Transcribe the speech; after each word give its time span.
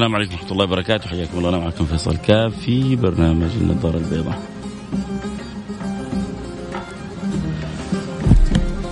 السلام 0.00 0.16
عليكم 0.16 0.34
ورحمة 0.34 0.52
الله 0.52 0.64
وبركاته. 0.64 1.08
حياكم 1.08 1.38
الله. 1.38 1.48
أنا 1.48 1.58
معكم 1.58 1.84
فيصل 1.84 2.16
كاف 2.16 2.56
في 2.58 2.96
برنامج 2.96 3.50
النظارة 3.60 3.96
البيضاء. 3.96 4.42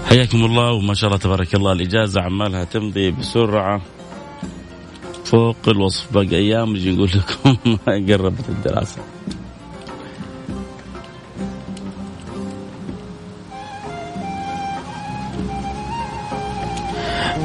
حياكم 0.04 0.44
الله. 0.44 0.72
وما 0.72 0.94
شاء 0.94 1.08
الله 1.08 1.18
تبارك 1.20 1.54
الله 1.54 1.72
الإجازة 1.72 2.20
عمالها 2.20 2.64
تمضي 2.64 3.10
بسرعة 3.10 3.80
فوق 5.24 5.56
الوصف. 5.68 6.12
باقي 6.12 6.36
أيام 6.36 6.76
نجي 6.76 6.92
نقول 6.92 7.10
لكم 7.14 7.56
قربت 8.12 8.48
الدراسة. 8.48 9.00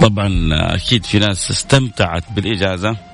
طبعا 0.01 0.29
أكيد 0.51 1.05
في 1.05 1.19
ناس 1.19 1.51
استمتعت 1.51 2.23
بالإجازة. 2.35 3.12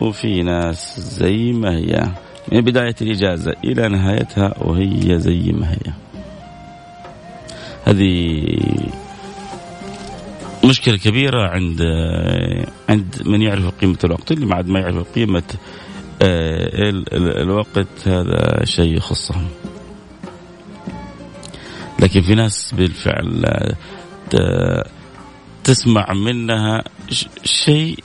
وفي 0.00 0.42
ناس 0.42 1.00
زي 1.00 1.52
ما 1.52 1.76
هي. 1.76 2.08
من 2.52 2.60
بداية 2.60 2.94
الإجازة 3.02 3.54
إلى 3.64 3.88
نهايتها 3.88 4.54
وهي 4.58 5.18
زي 5.18 5.52
ما 5.52 5.72
هي. 5.72 5.92
هذه 7.86 8.44
مشكلة 10.64 10.96
كبيرة 10.96 11.48
عند 11.48 11.82
عند 12.88 13.22
من 13.26 13.42
يعرف 13.42 13.68
قيمة 13.80 13.98
الوقت 14.04 14.32
اللي 14.32 14.46
بعد 14.46 14.68
ما 14.68 14.80
يعرف 14.80 15.12
قيمة 15.14 15.42
آه، 16.22 16.88
ال- 16.90 17.14
ال- 17.14 17.36
الوقت 17.42 18.08
هذا 18.08 18.64
شيء 18.64 18.96
يخصهم 18.96 19.46
لكن 22.00 22.20
في 22.20 22.34
ناس 22.34 22.74
بالفعل 22.74 23.44
آه، 24.34 24.86
تسمع 25.64 26.12
منها 26.12 26.84
شيء 27.44 27.98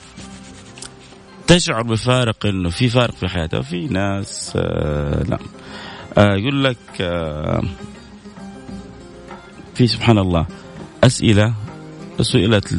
تشعر 1.50 1.82
بفارق 1.82 2.46
إنه 2.46 2.70
في 2.70 2.88
فارق 2.88 3.14
في 3.14 3.28
حياتها 3.28 3.58
وفي 3.58 3.86
ناس 3.86 4.52
آه 4.56 5.22
لا. 5.22 5.38
آه 6.18 6.36
يقول 6.36 6.64
لك 6.64 6.76
آه 7.00 7.62
في 9.74 9.86
سبحان 9.86 10.18
الله 10.18 10.46
أسئلة 11.04 11.54
سئلت 12.20 12.72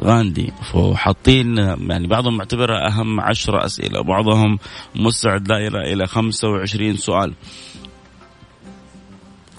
لغاندي 0.00 0.52
وحاطين 0.74 1.56
يعني 1.58 2.06
بعضهم 2.06 2.36
معتبرها 2.36 2.86
أهم 2.88 3.20
عشرة 3.20 3.64
أسئلة 3.64 4.00
وبعضهم 4.00 4.58
مستعد 4.94 5.44
دائره 5.44 5.80
إلى 5.80 6.06
25 6.06 6.96
سؤال. 6.96 7.34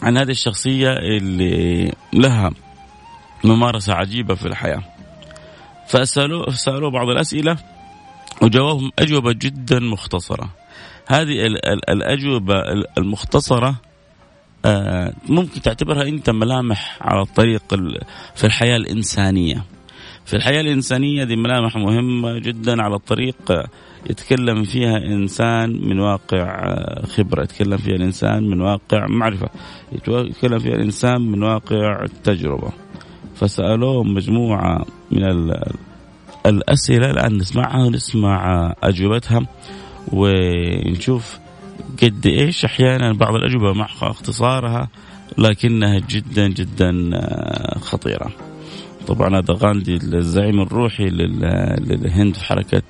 عن 0.03 0.17
هذه 0.17 0.31
الشخصية 0.31 0.93
اللي 0.93 1.93
لها 2.13 2.51
ممارسة 3.43 3.93
عجيبة 3.93 4.35
في 4.35 4.45
الحياة. 4.45 4.83
فسألوه 5.89 6.49
سألوه 6.49 6.91
بعض 6.91 7.09
الأسئلة 7.09 7.57
وجاوبهم 8.41 8.91
أجوبة 8.99 9.31
جدا 9.31 9.79
مختصرة. 9.79 10.49
هذه 11.07 11.45
ال- 11.47 11.65
ال- 11.65 11.89
الأجوبة 11.89 12.53
ال- 12.59 12.85
المختصرة 12.97 13.75
آه، 14.65 15.13
ممكن 15.29 15.61
تعتبرها 15.61 16.03
أنت 16.07 16.29
ملامح 16.29 16.97
على 17.01 17.21
الطريق 17.21 17.73
ال- 17.73 18.01
في 18.35 18.43
الحياة 18.43 18.75
الإنسانية. 18.77 19.63
في 20.25 20.33
الحياة 20.35 20.61
الإنسانية 20.61 21.23
دي 21.23 21.35
ملامح 21.35 21.75
مهمة 21.77 22.39
جدا 22.39 22.81
على 22.81 22.95
الطريق 22.95 23.51
آه، 23.51 23.67
يتكلم 24.09 24.63
فيها 24.63 24.97
إنسان 24.97 25.69
من 25.89 25.99
واقع 25.99 26.67
آه، 26.69 27.05
خبرة. 27.05 27.43
يتكلم 27.43 27.77
فيها 27.77 27.95
الإنسان 27.95 28.43
من 28.43 28.61
واقع 28.61 29.05
معرفة. 29.07 29.49
يتكلم 29.91 30.59
فيها 30.59 30.75
الإنسان 30.75 31.21
من 31.21 31.43
واقع 31.43 32.05
تجربة. 32.23 32.71
فسألوه 33.39 34.03
مجموعة 34.03 34.85
من 35.11 35.23
ال- 35.23 35.73
الأسئلة 36.45 37.11
الآن 37.11 37.37
نسمعها 37.37 37.85
ونسمع 37.85 38.73
أجوبتها. 38.83 39.41
ونشوف 40.13 41.39
قد 42.03 42.25
إيش 42.27 42.65
أحيانا 42.65 43.13
بعض 43.13 43.35
الأجوبة 43.35 43.73
مع 43.73 43.87
اختصارها 44.01 44.87
لكنها 45.37 45.99
جدا 45.99 46.47
جدا 46.47 46.91
خطيرة. 47.79 48.31
طبعا 49.07 49.37
هذا 49.39 49.53
غاندي 49.53 49.95
الزعيم 49.95 50.61
الروحي 50.61 51.05
لل- 51.05 51.75
للهند 51.87 52.35
في 52.35 52.43
حركة 52.45 52.81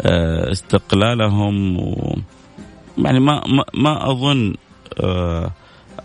آه، 0.00 0.50
استقلالهم 0.52 1.76
و 1.80 2.16
يعني 2.98 3.20
ما 3.20 3.42
ما, 3.46 3.64
ما 3.74 4.10
أظن 4.10 4.54
آه، 5.00 5.50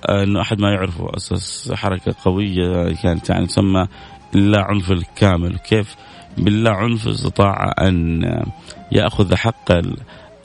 انه 0.10 0.42
أحد 0.42 0.60
ما 0.60 0.70
يعرفه 0.72 1.10
اسس 1.18 1.72
حركة 1.74 2.16
قوية 2.26 2.94
كانت 3.04 3.30
يعني 3.30 3.46
تسمى 3.48 3.88
اللا 4.36 4.62
عنف 4.64 4.92
الكامل 4.92 5.58
كيف 5.58 5.96
باللا 6.38 6.72
عنف 6.72 7.08
استطاع 7.08 7.74
أن 7.80 8.22
يأخذ 8.92 9.36
حق 9.36 9.72
ال- 9.72 9.98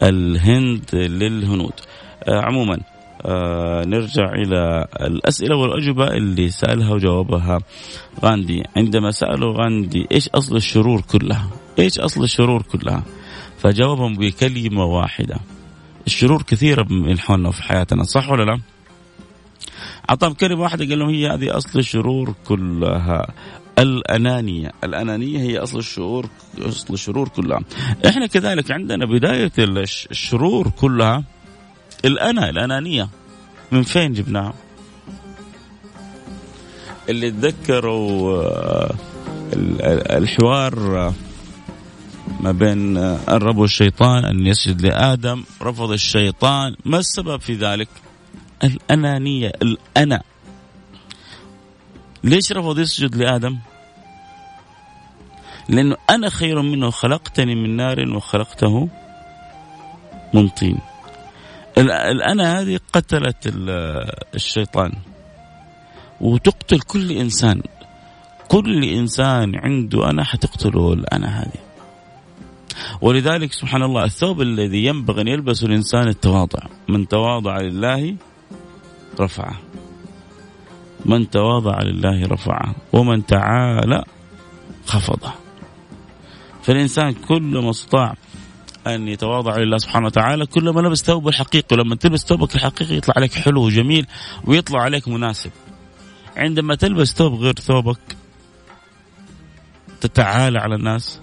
الهند 0.03 0.85
للهنود 0.95 1.73
آه، 2.29 2.41
عموما 2.41 2.79
آه 3.27 3.85
نرجع 3.85 4.33
إلى 4.33 4.87
الأسئلة 5.01 5.57
والأجوبة 5.57 6.05
اللي 6.07 6.49
سألها 6.51 6.95
وجاوبها 6.95 7.59
غاندي 8.25 8.63
عندما 8.77 9.11
سألوا 9.11 9.55
غاندي 9.63 10.07
إيش 10.13 10.29
أصل 10.29 10.57
الشرور 10.57 11.01
كلها؟ 11.01 11.49
إيش 11.79 11.99
أصل 11.99 12.23
الشرور 12.25 12.63
كلها؟ 12.63 13.03
فجاوبهم 13.59 14.15
بكلمة 14.15 14.85
واحدة 14.85 15.37
الشرور 16.07 16.43
كثيرة 16.43 16.87
من 16.91 17.19
حولنا 17.19 17.51
في 17.51 17.63
حياتنا 17.63 18.03
صح 18.03 18.31
ولا 18.31 18.43
لا؟ 18.45 18.61
أعطاهم 20.11 20.33
كلمة 20.33 20.63
واحدة 20.63 20.85
قال 20.89 20.99
لهم 20.99 21.09
هي 21.11 21.29
هذه 21.29 21.57
أصل 21.57 21.79
الشرور 21.79 22.35
كلها 22.45 23.27
الأنانية، 23.79 24.73
الأنانية 24.85 25.39
هي 25.39 25.59
أصل 25.59 25.79
الشعور 25.79 26.29
أصل 26.59 26.95
الشرور 26.95 27.29
كلها. 27.29 27.61
إحنا 28.07 28.27
كذلك 28.27 28.71
عندنا 28.71 29.07
بداية 29.07 29.53
الش- 29.59 30.09
الشرور 30.11 30.69
كلها 30.71 31.25
الأنا 32.05 32.49
الأنانية. 32.51 33.09
من 33.73 33.83
فين 33.83 34.13
جبناها؟ 34.13 34.55
اللي 37.09 37.31
تذكروا 37.31 38.43
آه، 38.43 38.95
ال- 39.53 39.83
ال- 39.83 40.13
الحوار 40.13 40.99
آه، 41.07 41.13
ما 42.41 42.53
بين 42.53 42.97
آه، 42.97 43.19
الرب 43.29 43.57
والشيطان 43.57 44.25
أن 44.25 44.47
يسجد 44.47 44.81
لآدم 44.83 45.45
رفض 45.63 45.91
الشيطان 45.93 46.77
ما 46.85 46.99
السبب 46.99 47.41
في 47.41 47.55
ذلك؟ 47.55 47.89
الأنانية 48.65 49.53
الأنا. 49.63 50.23
ليش 52.25 52.53
رفض 52.53 52.79
يسجد 52.79 53.17
لآدم؟ 53.17 53.59
لأنه 55.69 55.97
أنا 56.11 56.29
خير 56.29 56.63
منه 56.63 56.91
خلقتني 56.91 57.55
من 57.55 57.77
نار 57.77 58.09
وخلقته 58.09 58.89
من 60.35 60.49
طين. 60.49 60.79
ال- 61.79 61.91
الأنا 61.91 62.61
هذه 62.61 62.81
قتلت 62.93 63.47
ال- 63.47 64.11
الشيطان. 64.35 64.93
وتقتل 66.21 66.81
كل 66.81 67.13
إنسان. 67.13 67.63
كل 68.49 68.85
إنسان 68.85 69.57
عنده 69.57 70.11
أنا 70.11 70.25
حتقتله 70.25 70.93
الأنا 70.93 71.43
هذه. 71.43 71.61
ولذلك 73.01 73.53
سبحان 73.53 73.83
الله 73.83 74.05
الثوب 74.05 74.41
الذي 74.41 74.85
ينبغي 74.85 75.21
أن 75.23 75.29
يلبسه 75.29 75.67
الإنسان 75.67 76.09
التواضع. 76.09 76.61
من 76.89 77.09
تواضع 77.09 77.61
لله 77.61 78.17
رفعه. 79.21 79.57
من 81.05 81.31
تواضع 81.31 81.83
لله 81.83 82.27
رفعه 82.27 82.75
ومن 82.93 83.27
تعالى 83.27 84.05
خفضه. 84.87 85.33
فالإنسان 86.63 87.13
كلما 87.13 87.71
استطاع 87.71 88.15
أن 88.87 89.09
يتواضع 89.09 89.57
لله 89.57 89.79
سبحانه 89.79 90.07
وتعالى 90.07 90.47
كلما 90.47 90.81
لبس 90.81 91.03
ثوبه 91.03 91.29
الحقيقي 91.29 91.77
ولما 91.77 91.97
تلبس 91.97 92.27
ثوبك 92.27 92.55
الحقيقي 92.55 92.97
يطلع 92.97 93.15
عليك 93.17 93.33
حلو 93.33 93.63
وجميل 93.63 94.07
ويطلع 94.45 94.81
عليك 94.81 95.09
مناسب. 95.09 95.51
عندما 96.37 96.75
تلبس 96.75 97.15
ثوب 97.15 97.35
غير 97.35 97.55
ثوبك 97.55 98.17
تتعالى 100.01 100.59
على 100.59 100.75
الناس 100.75 101.21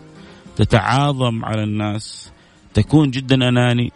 تتعاظم 0.55 1.45
على 1.45 1.63
الناس 1.63 2.31
تكون 2.73 3.11
جدا 3.11 3.35
أناني 3.49 3.91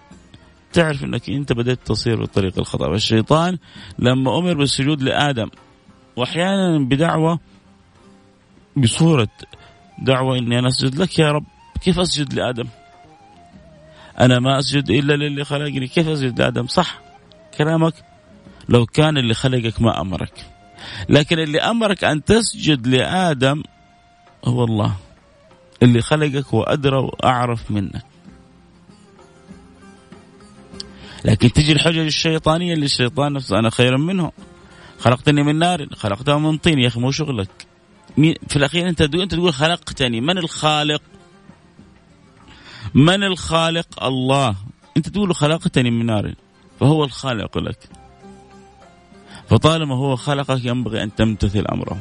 تعرف 0.74 1.04
أنك 1.04 1.30
أنت 1.30 1.54
بدأت 1.54 1.80
تصير 1.86 2.20
بالطريق 2.20 2.60
الخطأ. 2.60 2.88
والشيطان 2.88 3.58
لما 4.00 4.38
أمر 4.38 4.54
بالسجود 4.54 5.02
لآدم 5.02 5.50
وأحيانا 6.16 6.80
بدعوة 6.80 7.40
بصورة 8.78 9.30
دعوة 10.00 10.38
إني 10.38 10.60
أنا 10.60 10.68
أسجد 10.68 10.96
لك 10.96 11.20
يا 11.20 11.32
رب 11.32 11.46
كيف 11.82 12.00
أسجد 12.00 12.34
لآدم؟ 12.34 12.68
أنا 14.20 14.40
ما 14.40 14.60
أسجد 14.60 14.90
إلا 14.90 15.14
للي 15.14 15.44
خلقني 15.44 15.88
كيف 15.88 16.08
أسجد 16.08 16.40
لآدم؟ 16.40 16.68
صح 16.68 17.02
كلامك. 17.58 17.94
لو 18.70 18.86
كان 18.86 19.18
اللي 19.18 19.34
خلقك 19.34 19.82
ما 19.82 20.02
أمرك. 20.02 20.46
لكن 21.10 21.40
اللي 21.40 21.60
أمرك 21.62 22.04
أن 22.04 22.24
تسجد 22.24 22.88
لآدم 22.88 23.64
هو 24.46 24.64
الله. 24.64 24.96
اللي 25.84 26.02
خلقك 26.02 26.46
هو 26.48 26.64
أدرى 26.64 26.98
وأعرف 26.98 27.72
منك. 27.72 28.11
لكن 31.26 31.52
تجي 31.52 31.72
الحجج 31.72 31.98
الشيطانية 31.98 32.74
اللي 32.74 32.86
الشيطان 32.86 33.34
نفسه 33.34 33.60
أنا 33.60 33.70
خير 33.70 33.98
منه. 33.98 34.32
خلقتني 35.00 35.44
من 35.44 35.56
نار 35.56 35.88
خلقته 35.96 36.40
من 36.40 36.58
طين 36.58 36.80
يا 36.80 36.88
أخي 36.88 37.00
مو 37.00 37.12
شغلك. 37.12 37.68
في 38.48 38.56
الأخير 38.56 38.90
أنت 38.90 39.02
أنت 39.02 39.36
تقول 39.36 39.54
خلقتني. 39.54 40.22
من 40.22 40.38
الخالق؟ 40.38 41.02
من 42.94 43.24
الخالق؟ 43.24 44.04
الله. 44.04 44.56
أنت 44.98 45.10
تقول 45.10 45.36
خلقتني 45.36 45.92
من 45.92 46.06
نار 46.06 46.34
فهو 46.80 47.04
الخالق 47.04 47.58
لك. 47.58 47.90
فطالما 49.50 49.96
هو 49.96 50.16
خلقك 50.16 50.66
ينبغي 50.66 51.04
أن 51.04 51.16
تمتثل 51.16 51.66
أمره. 51.72 52.00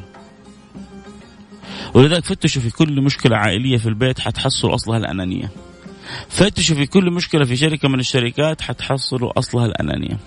ولذلك 1.93 2.25
فتشوا 2.25 2.61
في 2.61 2.69
كل 2.69 3.01
مشكلة 3.01 3.37
عائلية 3.37 3.77
في 3.77 3.89
البيت 3.89 4.19
حتحصلوا 4.19 4.75
أصلها 4.75 4.97
الأنانية. 4.97 5.51
فتشوا 6.29 6.75
في 6.75 6.85
كل 6.85 7.11
مشكلة 7.11 7.45
في 7.45 7.55
شركة 7.55 7.89
من 7.89 7.99
الشركات 7.99 8.61
حتحصلوا 8.61 9.39
أصلها 9.39 9.65
الأنانية. 9.65 10.17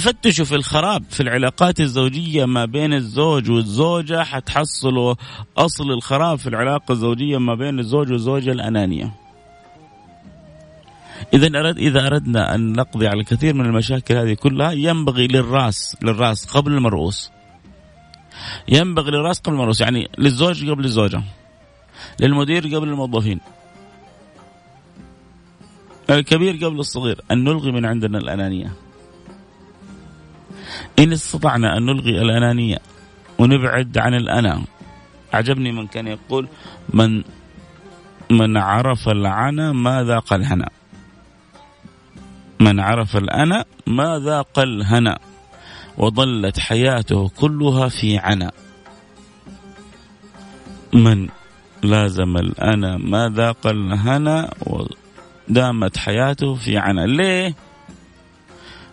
فتشوا 0.00 0.44
في 0.44 0.54
الخراب 0.54 1.04
في 1.10 1.20
العلاقات 1.20 1.80
الزوجية 1.80 2.44
ما 2.44 2.64
بين 2.64 2.94
الزوج 2.94 3.50
والزوجة 3.50 4.24
حتحصلوا 4.24 5.14
أصل 5.56 5.90
الخراب 5.90 6.38
في 6.38 6.46
العلاقة 6.46 6.92
الزوجية 6.92 7.38
ما 7.38 7.54
بين 7.54 7.78
الزوج 7.78 8.12
والزوجة 8.12 8.52
الأنانية. 8.52 9.12
إذا 11.34 11.58
أرد 11.58 11.78
إذا 11.78 12.06
أردنا 12.06 12.54
أن 12.54 12.72
نقضي 12.72 13.08
على 13.08 13.20
الكثير 13.20 13.54
من 13.54 13.66
المشاكل 13.66 14.16
هذه 14.16 14.34
كلها 14.34 14.72
ينبغي 14.72 15.26
للراس 15.26 15.96
للراس 16.02 16.46
قبل 16.46 16.72
المرؤوس. 16.72 17.30
ينبغي 18.68 19.10
للراس 19.10 19.40
قبل 19.40 19.54
المرؤوس 19.54 19.80
يعني 19.80 20.08
للزوج 20.18 20.70
قبل 20.70 20.84
الزوجة 20.84 21.22
للمدير 22.20 22.76
قبل 22.76 22.88
الموظفين. 22.88 23.40
الكبير 26.14 26.54
قبل 26.66 26.78
الصغير 26.78 27.20
أن 27.30 27.44
نلغي 27.44 27.72
من 27.72 27.86
عندنا 27.86 28.18
الأنانية. 28.18 28.72
إن 30.98 31.12
استطعنا 31.12 31.76
أن 31.76 31.86
نلغي 31.86 32.22
الأنانية 32.22 32.78
ونبعد 33.38 33.98
عن 33.98 34.14
الأنا. 34.14 34.62
أعجبني 35.34 35.72
من 35.72 35.86
كان 35.86 36.06
يقول 36.06 36.48
من 36.94 37.22
من 38.30 38.56
عرف 38.56 39.08
العنا 39.08 39.72
ما 39.72 40.04
ذاق 40.04 40.32
الهنا. 40.32 40.68
من 42.60 42.80
عرف 42.80 43.16
الأنا 43.16 43.64
ما 43.86 44.18
ذاق 44.18 44.58
الهنا 44.58 45.18
وظلت 45.98 46.58
حياته 46.58 47.28
كلها 47.28 47.88
في 47.88 48.18
عنا. 48.18 48.50
من 50.92 51.28
لازم 51.82 52.36
الأنا 52.36 52.96
ما 52.96 53.28
ذاق 53.28 53.66
الهنا 53.66 54.50
ودامت 55.50 55.96
حياته 55.96 56.54
في 56.54 56.78
عنا 56.78 57.06
ليه؟ 57.06 57.54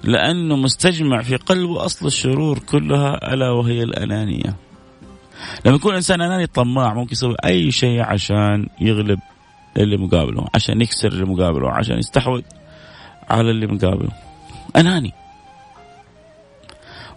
لأنه 0.04 0.56
مستجمع 0.56 1.22
في 1.22 1.36
قلبه 1.36 1.86
أصل 1.86 2.08
الشرور 2.08 2.60
كلها 2.60 3.34
ألا 3.34 3.50
وهي 3.50 3.84
الأنانية. 3.84 4.56
لما 5.66 5.76
يكون 5.76 5.96
إنسان 5.96 6.22
أناني 6.22 6.48
طماع 6.48 6.94
ممكن 6.94 7.12
يسوي 7.12 7.36
أي 7.46 7.72
شيء 7.72 8.02
عشان 8.02 8.68
يغلب 8.82 9.20
اللي 9.78 9.98
مقابله 9.98 10.48
عشان 10.56 10.82
يكسر 10.82 11.08
اللي 11.08 11.26
مقابله 11.26 11.72
عشان 11.72 11.98
يستحوذ 11.98 12.42
على 13.30 13.52
اللي 13.52 13.68
مقابله. 13.68 14.12
أناني. 14.76 15.14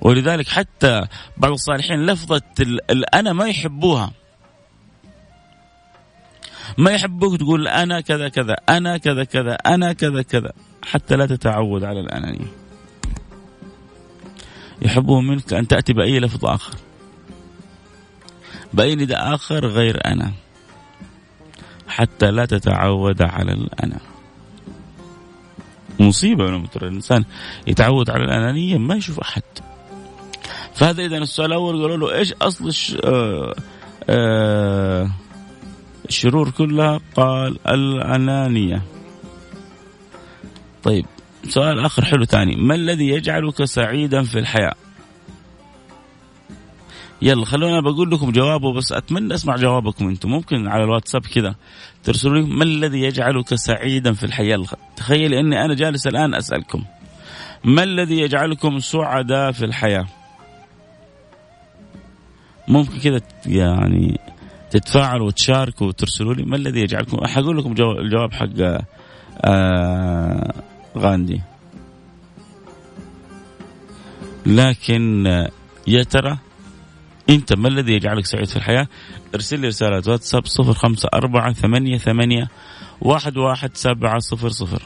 ولذلك 0.00 0.48
حتى 0.48 1.06
بعض 1.36 1.52
الصالحين 1.52 2.06
لفظة 2.06 2.42
الأنا 2.90 3.32
ما 3.32 3.48
يحبوها. 3.48 4.10
ما 6.78 6.90
يحبوك 6.90 7.36
تقول 7.36 7.68
أنا 7.68 8.00
كذا 8.00 8.28
كذا 8.28 8.54
أنا 8.68 8.96
كذا 8.96 9.24
كذا 9.24 9.54
أنا 9.54 9.92
كذا 9.92 10.22
كذا. 10.22 10.52
حتى 10.82 11.16
لا 11.16 11.26
تتعود 11.26 11.84
على 11.84 12.00
الأنانية. 12.00 12.52
يحبون 14.82 15.26
منك 15.26 15.52
أن 15.52 15.68
تأتي 15.68 15.92
بأي 15.92 16.20
لفظ 16.20 16.46
آخر. 16.46 16.74
بأي 18.72 18.94
نداء 18.94 19.34
آخر 19.34 19.66
غير 19.66 20.00
أنا. 20.06 20.32
حتى 21.88 22.30
لا 22.30 22.46
تتعود 22.46 23.22
على 23.22 23.52
الأنا. 23.52 23.98
مصيبة 26.00 26.46
لما 26.46 26.66
ترى 26.66 26.88
الإنسان 26.88 27.24
يتعود 27.66 28.10
على 28.10 28.24
الأنانية 28.24 28.78
ما 28.78 28.94
يشوف 28.94 29.20
أحد. 29.20 29.42
فهذا 30.74 31.02
إذا 31.02 31.18
السؤال 31.18 31.48
الأول 31.48 31.82
قالوا 31.82 31.96
له 31.96 32.18
إيش 32.18 32.32
أصل 32.32 32.68
الش... 32.68 32.96
آه... 33.04 33.54
آه... 34.08 35.10
الشرور 36.10 36.50
كلها 36.50 37.00
قال 37.14 37.58
الأنانية 37.68 38.82
طيب 40.82 41.06
سؤال 41.48 41.84
آخر 41.84 42.04
حلو 42.04 42.24
ثاني. 42.24 42.56
ما 42.56 42.74
الذي 42.74 43.08
يجعلك 43.08 43.64
سعيدا 43.64 44.22
في 44.22 44.38
الحياة؟ 44.38 44.74
يلا 47.22 47.44
خلونا 47.44 47.80
بقول 47.80 48.10
لكم 48.10 48.32
جوابه 48.32 48.72
بس 48.72 48.92
أتمنى 48.92 49.34
أسمع 49.34 49.56
جوابكم 49.56 50.08
أنتم. 50.08 50.30
ممكن 50.30 50.68
على 50.68 50.84
الواتساب 50.84 51.26
كذا 51.26 51.54
ترسلوا 52.04 52.34
لي 52.34 52.42
ما 52.42 52.64
الذي 52.64 53.00
يجعلك 53.00 53.54
سعيدا 53.54 54.12
في 54.12 54.26
الحياة؟ 54.26 54.64
تخيل 54.96 55.34
أني 55.34 55.64
أنا 55.64 55.74
جالس 55.74 56.06
الآن 56.06 56.34
أسألكم. 56.34 56.84
ما 57.64 57.82
الذي 57.82 58.18
يجعلكم 58.18 58.78
سعداء 58.78 59.52
في 59.52 59.64
الحياة؟ 59.64 60.06
ممكن 62.68 62.98
كذا 62.98 63.20
يعني 63.46 64.20
تتفاعلوا 64.70 65.26
وتشاركوا 65.26 65.86
وترسلوا 65.86 66.34
لي 66.34 66.42
ما 66.42 66.56
الذي 66.56 66.80
يجعلكم؟ 66.80 67.26
حقول 67.26 67.58
لكم 67.58 67.74
الجواب 67.98 68.32
حق 68.32 68.82
آه 69.44 70.54
غاندي. 70.98 71.40
لكن 74.46 75.26
يا 75.86 76.02
ترى 76.02 76.38
أنت 77.30 77.52
ما 77.52 77.68
الذي 77.68 77.92
يجعلك 77.92 78.26
سعيد 78.26 78.46
في 78.46 78.56
الحياة؟ 78.56 78.88
ارسل 79.34 79.60
لي 79.60 79.68
رسالة 79.68 80.02
واتساب 80.06 80.46
صفر 80.46 80.72
خمسة 80.72 81.08
أربعة 81.14 81.52
ثمانية 81.52 81.98
ثمانية 81.98 82.48
واحد 83.00 83.36
واحد 83.36 83.76
سبعة 83.76 84.18
صفر 84.18 84.48
صفر. 84.48 84.82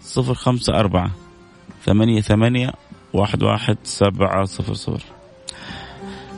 صفر 0.00 0.34
خمسة 0.34 0.74
أربعة 0.74 1.10
ثمانية 1.84 2.20
ثمانية 2.20 2.72
واحد 3.12 3.42
واحد 3.42 3.76
سبعة 3.82 4.44
صفر 4.44 4.74
صفر. 4.74 5.02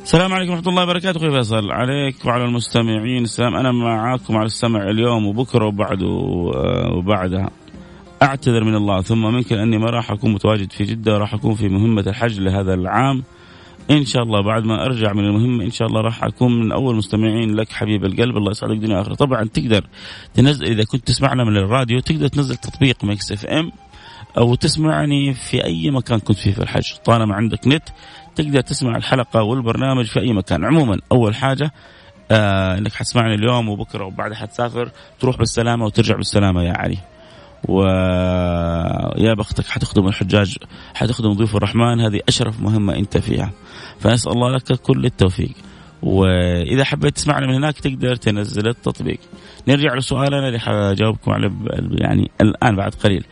السلام 0.03 0.33
عليكم 0.33 0.53
ورحمة 0.53 0.69
الله 0.69 0.83
وبركاته 0.83 1.17
أخوي 1.17 1.31
فيصل. 1.31 1.71
عليك 1.71 2.25
وعلى 2.25 2.45
المستمعين. 2.45 3.23
السلام 3.23 3.55
أنا 3.55 3.73
معاكم 3.73 4.37
على 4.37 4.47
السمع 4.47 4.91
اليوم 4.91 5.27
وبكرة 5.27 5.67
وبعده 5.67 6.07
وبعدها. 6.97 7.51
أعتذر 8.23 8.65
من 8.65 8.75
الله 8.75 9.03
ثم 9.03 9.35
منك 9.35 9.53
اني 9.53 9.79
ما 9.79 9.91
راح 9.91 10.11
أكون 10.11 10.33
متواجد 10.33 10.73
في 10.73 10.85
جدة 10.85 11.19
راح 11.19 11.35
أكون 11.35 11.55
في 11.55 11.69
مهمة 11.69 12.05
الحج 12.07 12.41
لهذا 12.41 12.75
العام. 12.75 13.23
إن 13.91 14.05
شاء 14.05 14.23
الله 14.23 14.41
بعد 14.41 14.65
ما 14.65 14.87
أرجع 14.87 15.13
من 15.13 15.25
المهمة 15.25 15.65
إن 15.65 15.71
شاء 15.71 15.89
الله 15.89 16.01
راح 16.01 16.25
أكون 16.25 16.61
من 16.61 16.73
أول 16.73 16.97
مستمعين 16.97 17.55
لك 17.55 17.73
حبيب 17.73 18.05
القلب. 18.05 18.37
الله 18.37 18.51
يسعدك 18.51 18.77
دنيا 18.77 19.01
اخره 19.01 19.15
طبعا 19.15 19.45
تقدر 19.45 19.87
تنزل 20.35 20.67
إذا 20.67 20.85
كنت 20.85 21.07
تسمعنا 21.07 21.45
من 21.45 21.57
الراديو 21.57 22.01
تقدر 22.01 22.29
تنزل 22.29 22.57
تطبيق 22.57 23.05
Mix 23.05 23.33
FM. 23.33 23.73
أو 24.39 24.55
تسمعني 24.55 25.35
في 25.35 25.65
أي 25.65 25.91
مكان 25.91 26.19
كنت 26.19 26.39
فيه 26.39 26.53
في 26.53 26.63
الحج. 26.63 26.93
طالما 27.05 27.35
عندك 27.35 27.67
نت 27.67 27.89
تقدر 28.35 28.61
تسمع 28.61 28.97
الحلقة 28.97 29.43
والبرنامج 29.43 30.05
في 30.05 30.21
أي 30.21 30.33
مكان. 30.33 30.65
عموما 30.65 30.99
أول 31.13 31.35
حاجة 31.35 31.73
آه 32.31 32.79
إنك 32.79 32.93
حتسمعني 32.93 33.35
اليوم 33.35 33.69
وبكرة 33.69 34.05
وبعدها 34.05 34.37
حتسافر 34.37 34.91
تروح 35.21 35.37
بالسلامة 35.37 35.85
وترجع 35.85 36.17
بالسلامة 36.17 36.63
يا 36.63 36.73
علي. 36.73 36.99
ويا 37.69 39.35
بختك 39.35 39.67
حتخدم 39.67 40.09
الحجاج 40.09 40.57
حتخدم 40.95 41.33
ضيوف 41.33 41.57
الرحمن 41.57 42.01
هذه 42.01 42.21
أشرف 42.29 42.61
مهمة 42.61 42.97
أنت 42.97 43.19
فيها. 43.19 43.51
فنسأل 44.01 44.33
الله 44.33 44.57
لك 44.57 44.81
كل 44.81 45.05
التوفيق. 45.05 45.53
وإذا 46.03 46.85
حبيت 46.85 47.17
تسمعنا 47.17 47.47
من 47.47 47.55
هناك 47.55 47.81
تقدر 47.81 48.17
تنزل 48.17 48.69
التطبيق. 48.69 49.19
نرجع 49.69 49.95
لسؤالنا 49.95 50.49
اللي 50.49 50.59
حجاوبكم 50.59 51.31
عليه 51.33 51.51
يعني 51.91 52.31
الآن 52.41 52.77
بعد 52.77 52.95
قليل. 52.95 53.25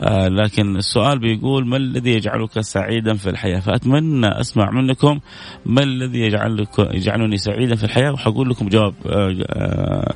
آه 0.00 0.28
لكن 0.28 0.76
السؤال 0.76 1.18
بيقول 1.18 1.66
ما 1.66 1.76
الذي 1.76 2.10
يجعلك 2.10 2.60
سعيدا 2.60 3.14
في 3.14 3.30
الحياة؟ 3.30 3.60
فأتمنى 3.60 4.26
أسمع 4.26 4.70
منكم 4.70 5.20
ما 5.66 5.82
الذي 5.82 6.20
يجعلك 6.20 6.78
يجعلني 6.78 7.36
سعيدا 7.36 7.76
في 7.76 7.84
الحياة 7.84 8.12
وحقول 8.12 8.50
لكم 8.50 8.68
جواب. 8.68 8.94
آه 9.06 9.36
آه 9.48 10.14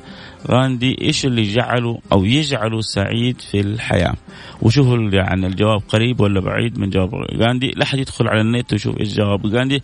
غاندي 0.51 1.01
إيش 1.01 1.25
اللي 1.25 1.41
جعله 1.41 1.99
أو 2.11 2.25
يجعله 2.25 2.81
سعيد 2.81 3.41
في 3.41 3.59
الحياة؟ 3.59 4.13
وشوفوا 4.61 4.97
يعني 4.97 5.47
الجواب 5.47 5.81
قريب 5.89 6.21
ولا 6.21 6.39
بعيد 6.39 6.79
من 6.79 6.89
جواب 6.89 7.09
غاندي. 7.37 7.71
لا 7.75 7.85
حد 7.85 7.99
يدخل 7.99 8.27
على 8.27 8.41
النت 8.41 8.73
ويشوف 8.73 8.99
إيش 8.99 9.15
جواب 9.15 9.45
غاندي 9.45 9.83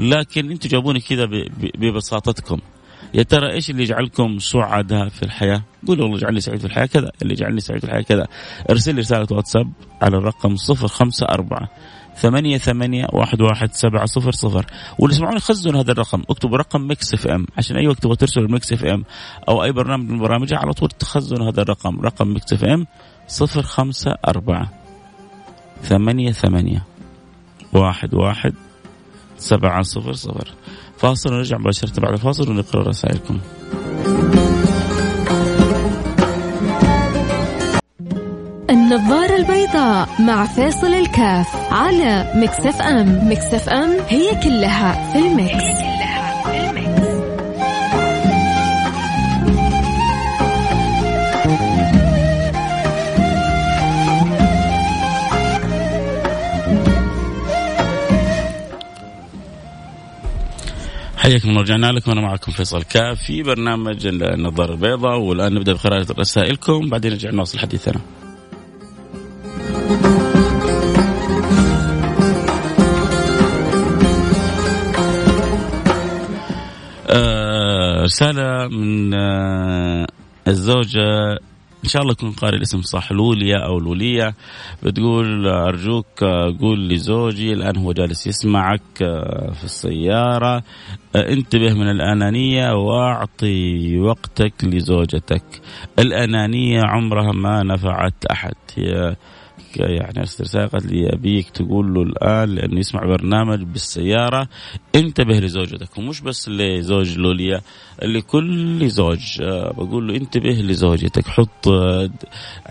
لكن 0.00 0.50
أنتم 0.50 0.68
جاوبوني 0.68 1.00
كذا 1.00 1.28
ببساطتكم. 1.78 2.58
يا 3.16 3.22
ترى 3.22 3.52
إيش 3.52 3.70
اللي 3.70 3.82
يجعلكم 3.82 4.38
سعداء 4.38 5.08
في 5.08 5.22
الحياة؟ 5.22 5.62
قولوا 5.86 6.02
والله 6.02 6.18
يجعلني 6.18 6.40
سعيد 6.40 6.60
في 6.60 6.64
الحياة 6.64 6.86
كذا، 6.86 7.10
اللي 7.22 7.32
يجعلني 7.32 7.60
سعيد 7.60 7.80
في 7.80 7.86
الحياة 7.86 8.02
كذا. 8.02 8.26
ارسل 8.70 8.94
لي 8.94 9.00
رسالة 9.00 9.26
واتساب 9.30 9.72
على 10.02 10.16
الرقم 10.16 10.56
054 10.70 11.68
ثمانية 12.16 12.58
ثمانية 12.58 13.06
واحد 13.12 13.40
واحد 13.40 13.72
سبعة 13.72 14.06
صفر 14.06 14.32
صفر 14.32 14.66
واللي 14.98 15.16
يسمعوني 15.16 15.40
خزنوا 15.40 15.80
هذا 15.80 15.92
الرقم 15.92 16.22
اكتبوا 16.30 16.58
رقم 16.58 16.80
Mix 16.80 17.14
FM 17.14 17.46
عشان 17.58 17.76
أي 17.76 17.88
وقت 17.88 18.02
تبغى 18.02 18.16
ترسلوا 18.16 18.48
Mix 18.48 18.72
FM 18.72 19.04
أو 19.48 19.64
أي 19.64 19.72
برنامج 19.72 20.10
من 20.10 20.18
برامجها 20.18 20.58
على 20.58 20.72
طول 20.72 20.88
تخزنوا 20.88 21.50
هذا 21.50 21.62
الرقم 21.62 22.00
رقم 22.00 22.28
Mix 22.28 22.52
FM 22.52 22.86
صفر 23.28 23.62
خمسة 23.62 24.14
أربعة 24.28 24.70
ثمانية 25.82 26.32
ثمانية 26.32 26.82
واحد 27.72 28.14
واحد 28.14 28.54
سبعة 29.38 29.82
صفر 29.82 30.12
صفر 30.12 30.48
فاصل 30.98 31.32
ونرجع 31.32 31.58
مباشرة 31.58 32.00
بعد 32.00 32.12
الفاصل 32.12 32.50
ونقرأ 32.50 32.88
رسائلكم. 32.88 33.38
النظارة 38.70 39.36
البيضاء 39.36 40.08
مع 40.20 40.44
فاصل 40.46 40.94
الكاف 40.94 41.72
على 41.72 42.32
Mix 42.36 42.82
FM. 42.82 43.30
Mix 43.32 43.68
FM 43.68 43.90
هي 44.08 44.40
كلها 44.42 45.12
في 45.12 45.18
ال 45.18 45.27
mix, 45.27 45.64
حياكم 61.26 61.48
الله 61.48 61.60
رجعنا 61.60 61.92
لكم 61.92 62.10
أنا 62.10 62.20
معكم 62.20 62.52
فيصل 62.52 62.82
كاف 62.82 63.22
في 63.22 63.42
برنامج 63.42 64.06
النظاره 64.06 64.72
البيضاء 64.72 65.18
والآن 65.18 65.54
نبدأ 65.54 65.72
بقراءه 65.72 66.06
رسائلكم 66.18 66.88
بعدين 66.88 67.12
نرجع 67.12 67.30
نواصل 67.30 67.58
حديثنا. 67.58 68.00
آه، 77.10 78.02
رسالة 78.02 78.68
من 78.68 79.14
آه، 79.14 80.06
الزوجة 80.48 81.38
إن 81.84 81.88
شاء 81.88 82.02
الله 82.02 82.12
يكون 82.12 82.32
قارئ 82.32 82.56
الاسم 82.56 82.82
صح 82.82 83.12
لوليا 83.12 83.58
أو 83.66 83.78
لوليا. 83.78 84.34
بتقول 84.82 85.46
أرجوك 85.46 86.24
قول 86.60 86.88
لزوجي 86.88 87.52
الآن 87.52 87.76
هو 87.76 87.92
جالس 87.92 88.26
يسمعك 88.26 88.98
في 89.52 89.64
السيارة. 89.64 90.62
انتبه 91.16 91.74
من 91.74 91.90
الأنانية 91.90 92.72
واعطي 92.72 93.98
وقتك 93.98 94.52
لزوجتك. 94.62 95.44
الأنانية 95.98 96.80
عمرها 96.84 97.32
ما 97.32 97.62
نفعت 97.62 98.24
أحد. 98.30 98.54
هي 98.76 99.16
يعني 99.78 100.18
ارسل 100.18 100.44
رساله 100.44 100.66
قالت 100.66 100.86
لي 100.86 101.12
أبيك 101.12 101.50
تقول 101.50 101.94
له 101.94 102.02
الآن 102.02 102.54
لأنه 102.54 102.78
يسمع 102.78 103.00
برنامج 103.06 103.62
بالسيارة. 103.62 104.48
انتبه 104.94 105.34
لزوجتك 105.34 105.98
ومش 105.98 106.20
بس 106.20 106.48
لزوج 106.48 107.18
لوليا. 107.18 107.60
لكل 108.02 108.88
زوج. 108.88 109.42
آه، 109.42 109.72
بقول 109.72 110.08
له 110.08 110.16
انتبه 110.16 110.50
لزوجتك 110.50 111.26
حط 111.26 111.68
آه، 111.68 112.10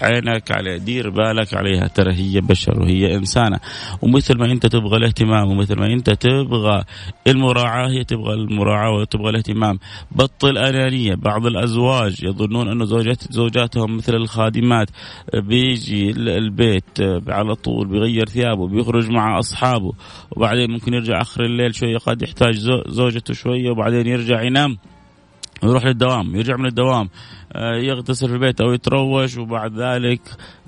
عينك 0.02 0.52
على 0.52 0.80
دير 0.80 1.10
بالك 1.10 1.54
عليها. 1.54 1.88
ترى 1.88 2.14
هي 2.14 2.42
بشر 2.42 2.80
وهي 2.80 3.16
إنسانة. 3.16 3.60
ومثل 4.02 4.38
ما 4.38 4.46
انت 4.52 4.66
تبغى 4.66 4.98
الاهتمام 4.98 5.52
ومثل 5.52 5.80
ما 5.80 5.86
انت 5.86 6.10
تبغى 6.10 6.84
المراعاة 7.28 7.90
هي 7.90 8.04
تبغى 8.04 8.34
المراعاة 8.34 8.92
وتبغى 8.92 9.30
الاهتمام. 9.30 9.80
بطل 10.12 10.58
أنانية. 10.58 11.16
بعض 11.16 11.46
الأزواج 11.46 12.24
يظنون 12.24 12.68
انه 12.68 12.86
زوجات 12.86 13.32
زوجاتهم 13.32 13.98
مثل 13.98 14.16
الخادمات. 14.16 14.90
بيجي 15.34 16.10
البيت 16.12 17.02
على 17.28 17.56
طول 17.56 17.88
بيغير 17.88 18.30
ثيابه 18.30 18.68
بيخرج 18.68 19.10
مع 19.10 19.40
أصحابه. 19.40 19.92
وبعدين 20.32 20.72
ممكن 20.72 20.94
يرجع 20.94 21.22
آخر 21.22 21.46
الليل 21.46 21.76
شوية 21.76 21.98
قد 21.98 22.22
يحتاج 22.22 22.56
زوجته 22.88 23.34
شوية 23.34 23.70
وبعدين 23.70 24.08
يرجع 24.08 24.44
ينام. 24.44 24.78
ويروح 25.66 25.86
للدوام 25.86 26.36
يرجع 26.36 26.56
من 26.58 26.66
الدوام 26.66 27.10
آه، 27.54 27.76
يغتسل 27.76 28.28
في 28.28 28.34
البيت 28.34 28.62
أو 28.62 28.74
يتروش 28.74 29.38
وبعد 29.38 29.80
ذلك 29.80 30.22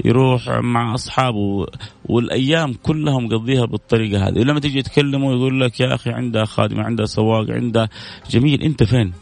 يروح 0.05 0.49
مع 0.49 0.93
أصحابه 0.93 1.65
والأيام 2.05 2.73
كلها 2.73 3.19
مقضيها 3.19 3.65
بالطريقة 3.65 4.27
هذه 4.27 4.39
ولما 4.39 4.59
تيجي 4.59 4.81
تكلمه 4.81 5.31
يقول 5.31 5.61
لك 5.61 5.79
يا 5.79 5.95
أخي 5.95 6.09
عندها 6.09 6.45
خادمة 6.45 6.83
عندها 6.83 7.05
سواق 7.05 7.51
عندها 7.51 7.89
جميل 8.29 8.61
أنت 8.61 8.83
فين؟ 8.83 9.13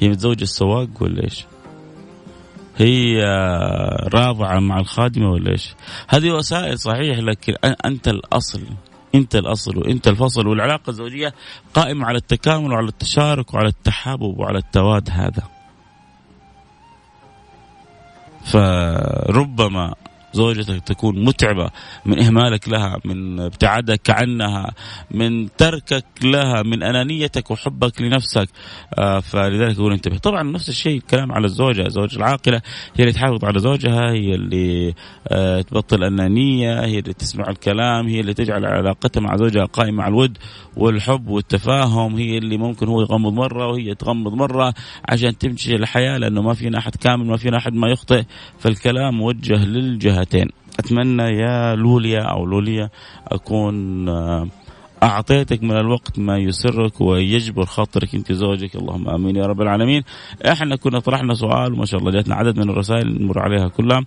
هي 0.00 0.08
متزوجة 0.08 0.42
السواق 0.42 0.88
ولا 1.00 1.24
إيش؟ 1.24 1.44
هي 2.76 3.22
راضعة 4.14 4.60
مع 4.60 4.80
الخادمة 4.80 5.30
ولا 5.30 5.50
إيش؟ 5.50 5.74
هذه 6.08 6.30
وسائل 6.30 6.78
صحيح 6.78 7.18
لكن 7.18 7.54
أنت 7.84 8.08
الأصل 8.08 8.62
انت 9.14 9.36
الاصل 9.36 9.78
وانت 9.78 10.08
الفصل 10.08 10.46
والعلاقة 10.46 10.90
الزوجية 10.90 11.34
قائمة 11.74 12.06
على 12.06 12.18
التكامل 12.18 12.72
وعلى 12.72 12.88
التشارك 12.88 13.54
وعلى 13.54 13.68
التحابب 13.68 14.38
وعلى 14.38 14.58
التواد 14.58 15.10
هذا. 15.10 15.42
فربما 18.44 19.94
زوجتك 20.32 20.82
تكون 20.84 21.24
متعبة 21.24 21.70
من 22.06 22.22
إهمالك 22.22 22.68
لها 22.68 22.96
من 23.04 23.40
ابتعادك 23.40 24.10
عنها 24.10 24.70
من 25.10 25.56
تركك 25.56 26.04
لها 26.24 26.62
من 26.62 26.82
أنانيتك 26.82 27.50
وحبك 27.50 28.00
لنفسك. 28.02 28.48
آه 28.98 29.20
فلذلك 29.20 29.76
أقول 29.78 29.92
انتبه. 29.92 30.18
طبعا 30.18 30.42
نفس 30.42 30.68
الشيء 30.68 30.96
الكلام 30.96 31.32
على 31.32 31.44
الزوجة. 31.44 31.86
الزوجة 31.86 32.16
العاقلة 32.16 32.62
هي 32.96 33.04
اللي 33.04 33.12
تحافظ 33.12 33.44
على 33.44 33.58
زوجها 33.58 34.10
هي 34.10 34.34
اللي 34.34 34.94
آه 35.28 35.60
تبطل 35.60 36.04
أنانية 36.04 36.84
هي 36.84 36.98
اللي 36.98 37.12
تسمع 37.12 37.48
الكلام 37.48 38.06
هي 38.06 38.20
اللي 38.20 38.34
تجعل 38.34 38.64
علاقتها 38.64 39.20
مع 39.20 39.36
زوجها 39.36 39.64
قائمة 39.64 40.02
على 40.02 40.10
الود 40.10 40.38
والحب 40.76 41.28
والتفاهم 41.28 42.16
هي 42.16 42.38
اللي 42.38 42.56
ممكن 42.56 42.88
هو 42.88 43.00
يغمض 43.00 43.32
مرة 43.32 43.66
وهي 43.66 43.94
تغمض 43.94 44.34
مرة 44.34 44.74
عشان 45.08 45.38
تمشي 45.38 45.74
الحياة 45.76 46.18
لأنه 46.18 46.42
ما 46.42 46.54
فينا 46.54 46.78
أحد 46.78 46.96
كامل 46.96 47.26
ما 47.26 47.36
فينا 47.36 47.56
أحد 47.56 47.72
ما 47.72 47.88
يخطئ. 47.88 48.22
فالكلام 48.58 49.14
موجه 49.14 49.64
للجهة 49.64 50.19
جهتين 50.20 50.48
أتمنى 50.78 51.22
يا 51.22 51.74
لوليا 51.74 52.22
أو 52.22 52.46
لوليا 52.46 52.90
أكون 53.28 54.08
آه، 54.08 54.48
أعطيتك 55.02 55.62
من 55.62 55.76
الوقت 55.76 56.18
ما 56.18 56.38
يسرك 56.38 57.00
ويجبر 57.00 57.64
خاطرك 57.64 58.14
أنت 58.14 58.32
زوجك. 58.32 58.76
اللهم 58.76 59.08
آمين 59.08 59.36
يا 59.36 59.46
رب 59.46 59.60
العالمين. 59.60 60.02
إحنا 60.46 60.76
كنا 60.76 60.98
طرحنا 60.98 61.34
سؤال 61.34 61.72
وما 61.72 61.84
شاء 61.84 62.00
الله 62.00 62.12
جاتنا 62.12 62.34
عدد 62.34 62.58
من 62.58 62.70
الرسائل 62.70 63.22
نمر 63.22 63.38
عليها 63.38 63.68
كلها. 63.68 64.04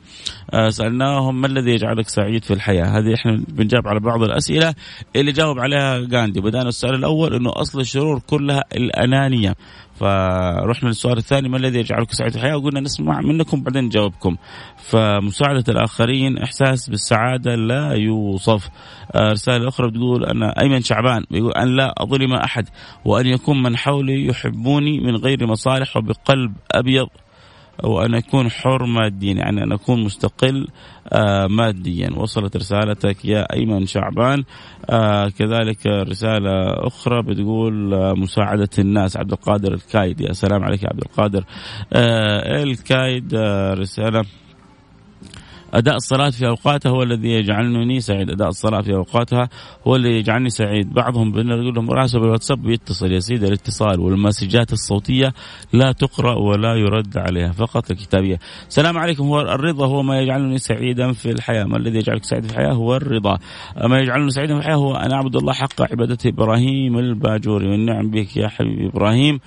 آه، 0.54 0.70
سألناهم 0.70 1.42
ما 1.42 1.48
الذي 1.48 1.72
يجعلك 1.72 2.10
سعيد 2.10 2.44
في 2.44 2.54
الحياة؟ 2.54 2.86
هذه 2.86 3.14
إحنا 3.14 3.44
بنجاوب 3.48 3.88
على 3.88 4.00
بعض 4.00 4.24
الأسئلة 4.24 4.74
اللي 5.16 5.32
جاوب 5.32 5.60
عليها 5.60 6.08
غاندي. 6.14 6.42
بدأنا 6.42 6.70
السؤال 6.70 6.96
الأول 6.96 7.34
إنه 7.34 7.52
أصل 7.56 7.80
الشرور 7.80 8.20
كلها 8.28 8.64
الأنانية. 8.76 9.56
فرحنا 9.96 10.88
للسؤال 10.88 11.18
الثاني 11.18 11.50
ما 11.50 11.58
الذي 11.58 11.80
يجعلك 11.80 12.12
سعيد 12.12 12.32
في 12.32 12.38
الحياة؟ 12.38 12.58
وقلنا 12.58 12.80
نسمع 12.80 13.22
منكم 13.22 13.64
بعدين 13.64 13.84
نجاوبكم. 13.84 14.36
فمساعدة 14.78 15.64
الآخرين 15.70 16.38
إحساس 16.38 16.90
بالسعادة 16.90 17.56
لا 17.56 17.94
يوصف. 17.94 18.70
آه، 19.16 19.32
رسالة 19.32 19.68
أخرى 19.68 19.92
بتقول 19.92 20.26
أنا 20.26 20.62
أيمن 20.62 20.82
شعبان 20.82 21.24
بيقول 21.32 21.52
أن 21.52 21.76
لا 21.76 21.94
أظلم 21.98 22.34
أحد 22.34 22.70
وأن 23.06 23.28
يكون 23.28 23.64
من 23.64 23.78
حولي 23.78 24.26
يحبوني 24.26 25.00
من 25.00 25.16
غير 25.16 25.48
مصالح 25.48 25.98
وبقلب 25.98 26.54
أبيض. 26.72 27.08
وأن 27.84 28.16
أكون 28.16 28.50
حر 28.50 28.86
ماديا 28.86 29.34
يعني 29.34 29.64
أن 29.64 29.72
أكون 29.72 30.04
مستقل 30.04 30.68
آه 31.14 31.48
ماديا. 31.48 32.10
وصلت 32.18 32.58
رسالتك 32.58 33.26
يا 33.26 33.54
أيمن 33.54 33.86
شعبان. 33.86 34.44
آه 34.90 35.30
كذلك 35.30 35.88
رسالة 35.88 36.88
أخرى 36.88 37.22
بتقول 37.22 37.94
آه 37.94 38.14
مساعدة 38.14 38.70
الناس. 38.80 39.18
عبد 39.18 39.32
القادر 39.32 39.74
الكايد 39.74 40.22
يا 40.22 40.34
سلام 40.34 40.64
عليك 40.64 40.84
يا 40.84 40.90
عبد 40.90 41.02
القادر. 41.02 41.44
إلكايد 42.64 43.36
رسالة. 43.80 44.26
أداء 45.74 45.96
الصلاة 45.96 46.30
في 46.30 46.48
أوقاتها 46.48 46.90
هو 46.90 47.04
الذي 47.04 47.30
يجعلني 47.30 48.00
سعيد. 48.00 48.30
أداء 48.30 48.48
الصلاة 48.48 48.82
في 48.82 48.94
أوقاتها 48.94 49.50
هو 49.88 49.96
اللي 49.96 50.18
يجعلني 50.18 50.50
سعيد. 50.50 50.94
بعضهم 50.94 51.32
بنقول 51.32 51.76
لهم 51.76 51.92
راسب 51.92 52.24
الواتساب 52.24 52.62
بيتصل 52.62 53.12
يا 53.12 53.20
سيدي 53.20 53.48
الاتصال 53.48 54.00
والمسجات 54.00 54.74
الصوتية 54.74 55.34
لا 55.74 55.92
تقرأ 55.92 56.36
ولا 56.36 56.76
يرد 56.76 57.18
عليها 57.18 57.52
فقط 57.52 57.92
الكتابية. 57.92 58.40
السلام 58.68 58.98
عليكم. 58.98 59.24
هو 59.24 59.42
الرضا 59.42 59.88
هو 59.88 60.04
ما 60.04 60.20
يجعلني 60.20 60.58
سعيدا 60.58 61.12
في 61.12 61.32
الحياة. 61.32 61.64
ما 61.64 61.78
الذي 61.78 61.98
يجعلك 61.98 62.24
سعيد 62.24 62.46
في 62.46 62.52
الحياة؟ 62.52 62.74
هو 62.74 62.96
الرضا. 62.96 63.38
ما 63.84 64.00
يجعلني 64.00 64.30
سعيدا 64.30 64.54
في 64.54 64.60
الحياة 64.60 64.76
هو 64.76 64.96
أن 64.96 65.12
أعبد 65.12 65.36
الله 65.36 65.54
حق 65.54 65.82
عبادته 65.82 66.30
إبراهيم 66.30 66.98
الباجوري. 66.98 67.68
والنعم 67.68 68.10
بك 68.10 68.38
يا 68.38 68.48
حبيبي 68.48 68.88
إبراهيم. 68.88 69.40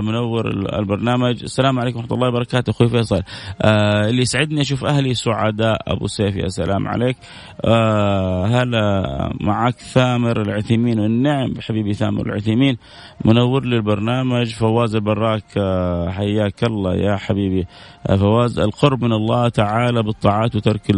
منور 0.00 0.50
البرنامج. 0.78 1.42
السلام 1.42 1.78
عليكم 1.78 1.98
ورحمة 1.98 2.14
الله 2.14 2.28
وبركاته. 2.28 2.70
أخوي 2.70 2.88
فيصل. 2.88 3.22
آه 3.62 4.08
اللي 4.08 4.22
يسعدني 4.22 4.60
أشوف 4.60 4.84
أهلي 4.84 5.14
سعداء. 5.14 5.78
أبو 5.86 6.06
سيف 6.06 6.36
يا 6.36 6.48
سلام 6.48 6.88
عليك. 6.88 7.16
آه 7.64 8.46
هلا 8.46 9.02
معك 9.40 9.74
ثامر 9.74 10.42
العثيمين 10.42 11.00
والنعم. 11.00 11.54
حبيبي 11.60 11.94
ثامر 11.94 12.26
العثيمين 12.26 12.76
منور 13.24 13.64
لي 13.64 13.76
البرنامج. 13.76 14.54
فواز 14.54 14.94
البراك 14.94 15.44
آه 15.56 16.10
حياك 16.10 16.64
الله 16.64 16.94
يا 16.94 17.16
حبيبي. 17.16 17.66
آه 18.06 18.16
فواز 18.16 18.58
القرب 18.58 19.04
من 19.04 19.12
الله 19.12 19.48
تعالى 19.48 20.02
بالطاعات 20.02 20.56
وترك 20.56 20.90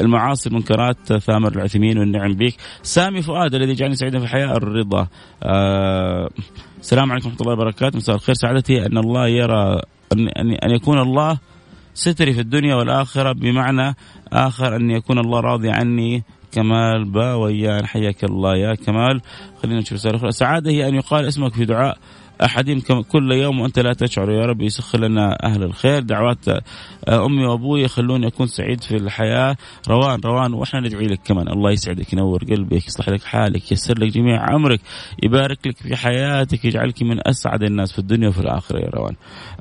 المعاصي 0.00 0.48
المنكرات 0.48 1.12
ثامر 1.12 1.52
العثيمين 1.52 1.98
والنعم 1.98 2.32
بك 2.32 2.54
سامي 2.82 3.22
فؤاد 3.22 3.54
الذي 3.54 3.74
جعلني 3.74 3.94
سعيدا 3.94 4.18
في 4.18 4.24
الحياة 4.24 4.56
الرضا. 4.56 5.06
آه 5.42 6.30
السلام 6.86 7.12
عليكم 7.12 7.28
ورحمة 7.28 7.40
الله 7.40 7.52
وبركاته. 7.52 7.96
مساء 7.96 8.16
الخير. 8.16 8.34
سعادتي 8.34 8.86
أن 8.86 8.98
الله 8.98 9.28
يرى 9.28 9.82
ان 10.12 10.28
ان 10.64 10.70
يكون 10.70 10.98
الله 10.98 11.38
ستري 11.94 12.32
في 12.32 12.40
الدنيا 12.40 12.74
والآخرة. 12.74 13.32
بمعنى 13.32 13.96
آخر 14.32 14.76
أن 14.76 14.90
يكون 14.90 15.18
الله 15.18 15.40
راضي 15.40 15.70
عني. 15.70 16.22
كمال 16.52 17.04
باويان. 17.04 17.86
حياك 17.86 18.24
الله 18.24 18.56
يا 18.56 18.74
كمال. 18.74 19.20
خلينا 19.62 19.80
نشوف 19.80 20.06
السعاده 20.06 20.70
هي 20.70 20.88
أن 20.88 20.94
يقال 20.94 21.26
اسمك 21.26 21.54
في 21.54 21.64
دعاء. 21.64 21.98
أحدهم 22.44 22.80
كل 23.02 23.32
يوم 23.32 23.60
وأنت 23.60 23.78
لا 23.78 23.92
تشعر. 23.92 24.30
يا 24.30 24.46
رب 24.46 24.62
يسخر 24.62 25.00
لنا 25.00 25.38
أهل 25.44 25.62
الخير. 25.62 26.02
دعوات 26.02 26.48
آه، 26.48 27.26
أمي 27.26 27.46
وأبوي 27.46 27.82
يخلوني 27.82 28.26
أكون 28.26 28.46
سعيد 28.46 28.82
في 28.82 28.96
الحياة. 28.96 29.56
روان 29.88 30.20
روان 30.24 30.54
وإحنا 30.54 30.80
ندعي 30.80 31.06
لك 31.06 31.20
كمان. 31.24 31.48
الله 31.48 31.70
يسعدك 31.70 32.12
ينور 32.12 32.44
قلبك 32.44 32.86
يصلح 32.86 33.08
لك 33.08 33.22
حالك 33.22 33.70
ييسر 33.70 33.98
لك 33.98 34.12
جميع 34.12 34.54
أمرك 34.54 34.80
يبارك 35.22 35.66
لك 35.66 35.76
في 35.76 35.96
حياتك 35.96 36.64
يجعلك 36.64 37.02
من 37.02 37.28
أسعد 37.28 37.62
الناس 37.62 37.92
في 37.92 37.98
الدنيا 37.98 38.28
وفي 38.28 38.40
الآخرة. 38.40 38.78
يا 38.78 38.90
روان. 38.94 39.14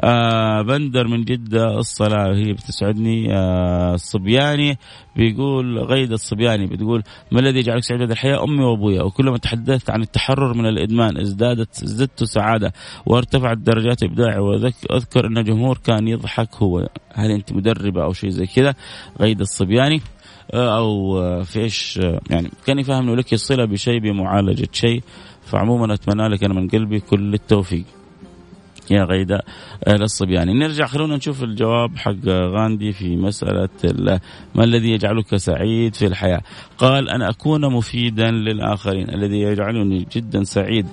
آه 0.04 0.62
بندر 0.62 1.08
من 1.08 1.24
جدة 1.24 1.80
الصلاة 1.80 2.36
هي 2.36 2.54
بتسعدني. 2.54 3.34
آه 3.34 3.94
الصبياني 3.94 4.78
بيقول 5.16 5.80
غيد 5.80 6.12
الصبياني 6.12 6.68
بتقول 6.68 7.04
ما 7.32 7.40
الذي 7.40 7.60
يجعلك 7.60 7.84
سعيد 7.84 8.02
هذه 8.02 8.12
الحياة؟ 8.12 8.44
أمي 8.44 8.64
وأبويا. 8.64 9.04
وكلما 9.04 9.38
تحدثت 9.38 9.90
عن 9.90 10.02
التحرر 10.02 10.54
من 10.54 10.66
الإدمان 10.66 11.18
ازدادت 11.18 11.84
ازددت 11.84 12.24
سعادة 12.24 12.74
وارتفعت 13.06 13.58
درجات 13.58 14.04
إبداعي. 14.04 14.40
واذكر 14.40 15.28
أن 15.28 15.38
الجمهور 15.38 15.78
كان 15.78 16.08
يضحك 16.08 16.56
هو 16.56 16.90
هل 17.14 17.32
أنت 17.32 17.54
مدربة 17.54 18.04
أو 18.04 18.14
شيء 18.14 18.30
زي 18.30 18.46
كذا؟ 18.46 18.74
غيد 19.22 19.42
الصبياني. 19.42 20.02
آه، 20.54 20.78
أو 20.78 21.20
آه، 21.20 21.42
في 21.42 21.60
إيش 21.60 22.00
آه، 22.04 22.22
يعني 22.30 22.52
كان 22.66 22.80
يفهم 22.80 23.16
لك 23.16 23.34
الصلة 23.34 23.66
بشيء 23.66 24.00
بمعالجة 24.00 24.68
شيء. 24.72 25.04
فعموما 25.42 25.94
أتمنى 25.94 26.28
لك 26.28 26.44
أنا 26.44 26.54
من 26.54 26.68
قلبي 26.68 27.00
كل 27.00 27.34
التوفيق. 27.34 27.86
يا 28.92 29.04
غيداء 29.04 29.46
للصبياني 29.88 30.54
نرجع 30.54 30.86
خلونا 30.86 31.16
نشوف 31.16 31.44
الجواب 31.44 31.98
حق 31.98 32.28
غاندي 32.28 32.92
في 32.92 33.16
مسألة 33.16 33.70
ما 34.56 34.64
الذي 34.64 34.90
يجعلك 34.92 35.36
سعيد 35.36 35.96
في 35.96 36.06
الحياة؟ 36.08 36.42
قال 36.78 37.10
أن 37.10 37.22
أكون 37.22 37.74
مفيدا 37.74 38.32
للآخرين. 38.32 39.10
الذي 39.10 39.40
يجعلني 39.42 40.08
جدا 40.16 40.44
سعيد 40.44 40.88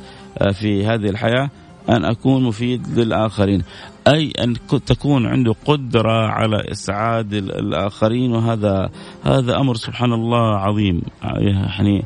في 0.52 0.86
هذه 0.86 1.08
الحياة 1.08 1.50
أن 1.88 2.04
أكون 2.04 2.44
مفيد 2.44 2.98
للآخرين. 2.98 3.62
أي 4.08 4.32
أن 4.40 4.54
تكون 4.86 5.26
عنده 5.26 5.54
قدرة 5.64 6.26
على 6.26 6.70
إسعاد 6.72 7.34
الآخرين 7.34 8.32
وهذا 8.32 8.90
هذا 9.22 9.56
أمر 9.56 9.74
سبحان 9.74 10.12
الله 10.12 10.56
عظيم. 10.56 11.02
يعني 11.24 12.04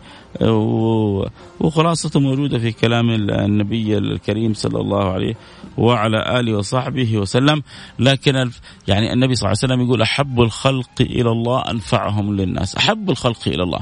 وخلاصته 1.60 2.20
موجودة 2.20 2.58
في 2.58 2.72
كلام 2.72 3.10
النبي 3.30 3.98
الكريم 3.98 4.54
صلى 4.54 4.80
الله 4.80 5.12
عليه 5.12 5.34
وعلى 5.78 6.40
آله 6.40 6.54
وصحبه 6.54 7.18
وسلم. 7.18 7.62
لكن 7.98 8.50
يعني 8.88 9.12
النبي 9.12 9.34
صلى 9.34 9.46
الله 9.46 9.58
عليه 9.62 9.74
وسلم 9.74 9.86
يقول 9.86 10.02
أحب 10.02 10.40
الخلق 10.40 11.00
إلى 11.00 11.30
الله 11.30 11.60
أنفعهم 11.70 12.36
للناس. 12.36 12.76
أحب 12.76 13.10
الخلق 13.10 13.40
إلى 13.46 13.62
الله 13.62 13.80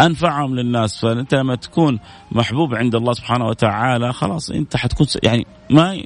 أنفعهم 0.00 0.54
للناس. 0.54 1.00
فأنت 1.00 1.34
لما 1.34 1.54
تكون 1.54 1.98
محبوب 2.32 2.74
عند 2.74 2.94
الله 2.94 3.12
سبحانه 3.12 3.46
وتعالى 3.46 4.12
خلاص 4.12 4.50
أنت 4.50 4.76
حتكون 4.76 5.06
يعني 5.22 5.46
ما 5.70 6.02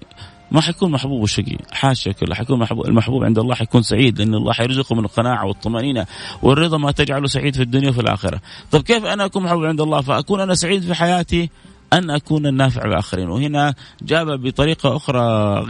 ما 0.50 0.60
حيكون 0.60 0.90
محبوب 0.90 1.22
وشقي. 1.22 1.56
حاشا 1.72 2.12
كله 2.12 2.34
حيكون 2.34 2.58
محبوب 2.58 2.86
المحبوب 2.86 3.24
عند 3.24 3.38
الله 3.38 3.54
حيكون 3.54 3.82
سعيد 3.82 4.18
لأن 4.18 4.34
الله 4.34 4.52
حيرزقه 4.52 4.94
من 4.94 5.04
القناعة 5.04 5.46
والطمأنينة 5.46 6.06
والرضا 6.42 6.78
ما 6.78 6.92
تجعله 6.92 7.26
سعيد 7.26 7.56
في 7.56 7.62
الدنيا 7.62 7.90
وفي 7.90 8.00
الآخرة. 8.00 8.40
طيب 8.70 8.82
كيف 8.82 9.04
أنا 9.04 9.24
أكون 9.24 9.42
محبوب 9.42 9.64
عند 9.64 9.80
الله؟ 9.80 10.00
فأكون 10.00 10.40
أنا 10.40 10.54
سعيد 10.54 10.82
في 10.82 10.94
حياتي 10.94 11.50
أن 11.92 12.10
أكون 12.10 12.46
النافع 12.46 12.86
للآخرين. 12.86 13.28
وهنا 13.28 13.74
جاب 14.02 14.42
بطريقة 14.42 14.96
أخرى 14.96 15.20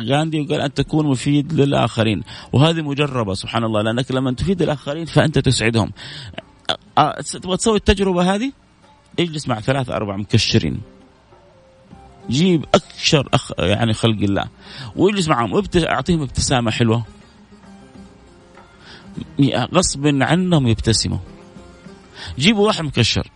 غاندي 0.09 0.41
وقال 0.41 0.61
أن 0.61 0.75
تكون 0.75 1.07
مفيد 1.07 1.53
للآخرين. 1.53 2.23
وهذه 2.53 2.83
مجربة 2.83 3.35
سبحان 3.35 3.65
الله 3.65 3.83
لأنك 3.83 4.11
لما 4.11 4.33
تفيد 4.33 4.63
الآخرين 4.63 5.05
فأنت 5.05 5.39
تسعدهم. 5.39 5.93
تبغى 7.33 7.57
تسوي 7.57 7.77
التجربة 7.77 8.35
هذه؟ 8.35 8.53
اجلس 9.19 9.49
مع 9.49 9.61
ثلاثة 9.61 9.97
أربعة 9.97 10.17
مكشرين. 10.17 10.81
جيب 12.31 12.65
أكشر 12.75 13.29
أخ 13.35 13.53
يعني 13.59 13.93
خلق 13.93 14.23
الله. 14.23 14.45
واجلس 14.97 15.29
معهم 15.29 15.53
وابت... 15.53 15.77
أعطيهم 15.77 16.23
ابتسامة 16.23 16.71
حلوة. 16.71 17.05
غصب 19.75 20.07
عنهم 20.07 20.69
يبتسموا. 20.69 21.19
جيبوا 22.39 22.67
واحد 22.67 22.85
مكشر. 22.85 23.31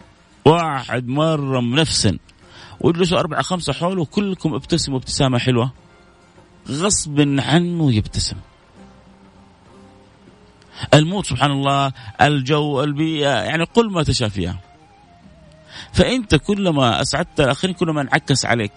واحد 0.45 1.09
مرة 1.09 1.61
منفسن. 1.61 2.19
واجلسوا 2.81 3.19
أربعة 3.19 3.43
خمسة 3.43 3.73
حوله 3.73 4.03
وكلكم 4.03 4.55
ابتسموا 4.55 4.99
ابتسامة 4.99 5.39
حلوة. 5.39 5.73
غصب 6.69 7.21
عنه 7.21 7.93
يبتسم. 7.93 8.37
الموت 10.95 11.27
سبحان 11.27 11.51
الله 11.51 11.93
الجو 12.21 12.83
البيئة 12.85 13.29
يعني 13.29 13.65
قل 13.65 13.91
ما 13.91 14.03
تشاء 14.03 14.29
فيها. 14.29 14.61
فأنت 15.93 16.35
كلما 16.35 17.01
أسعدت 17.01 17.41
الآخرين 17.41 17.75
كلما 17.75 18.01
انعكس 18.01 18.47
عليك. 18.47 18.73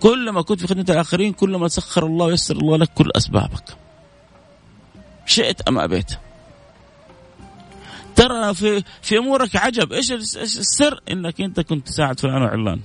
كلما 0.00 0.42
كنت 0.42 0.60
في 0.60 0.66
خدمة 0.66 0.86
الآخرين 0.88 1.32
كلما 1.32 1.68
سخر 1.68 2.06
الله 2.06 2.26
ويسر 2.26 2.56
الله 2.56 2.76
لك 2.76 2.90
كل 2.94 3.10
أسبابك. 3.16 3.76
شئت 5.26 5.68
أم 5.68 5.78
أبيت. 5.78 6.23
ترى 8.16 8.54
في 8.54 8.82
في 9.02 9.18
أمورك 9.18 9.56
عجب. 9.56 9.92
إيش 9.92 10.12
السر؟ 10.12 11.00
إنك 11.10 11.40
أنت 11.40 11.60
كنت 11.60 11.86
تساعد 11.86 12.20
فلان 12.20 12.42
وعلان. 12.42 12.80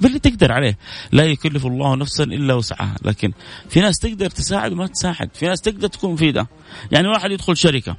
باللي 0.00 0.18
تقدر 0.18 0.52
عليه. 0.52 0.78
لا 1.12 1.24
يكلف 1.24 1.66
الله 1.66 1.96
نفسا 1.96 2.24
إلا 2.24 2.54
وسعها. 2.54 2.96
لكن 3.02 3.32
في 3.68 3.80
ناس 3.80 3.98
تقدر 3.98 4.30
تساعد 4.30 4.72
وما 4.72 4.86
تساعد. 4.86 5.30
في 5.34 5.46
ناس 5.46 5.60
تقدر 5.60 5.88
تكون 5.88 6.12
مفيده 6.12 6.46
يعني 6.92 7.08
واحد 7.08 7.30
يدخل 7.30 7.56
شركة. 7.56 7.96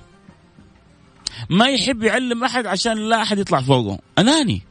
ما 1.50 1.68
يحب 1.68 2.04
يعلم 2.04 2.44
أحد 2.44 2.66
عشان 2.66 2.98
لا 2.98 3.22
أحد 3.22 3.38
يطلع 3.40 3.62
فوقه. 3.62 4.00
أناني. 4.18 4.62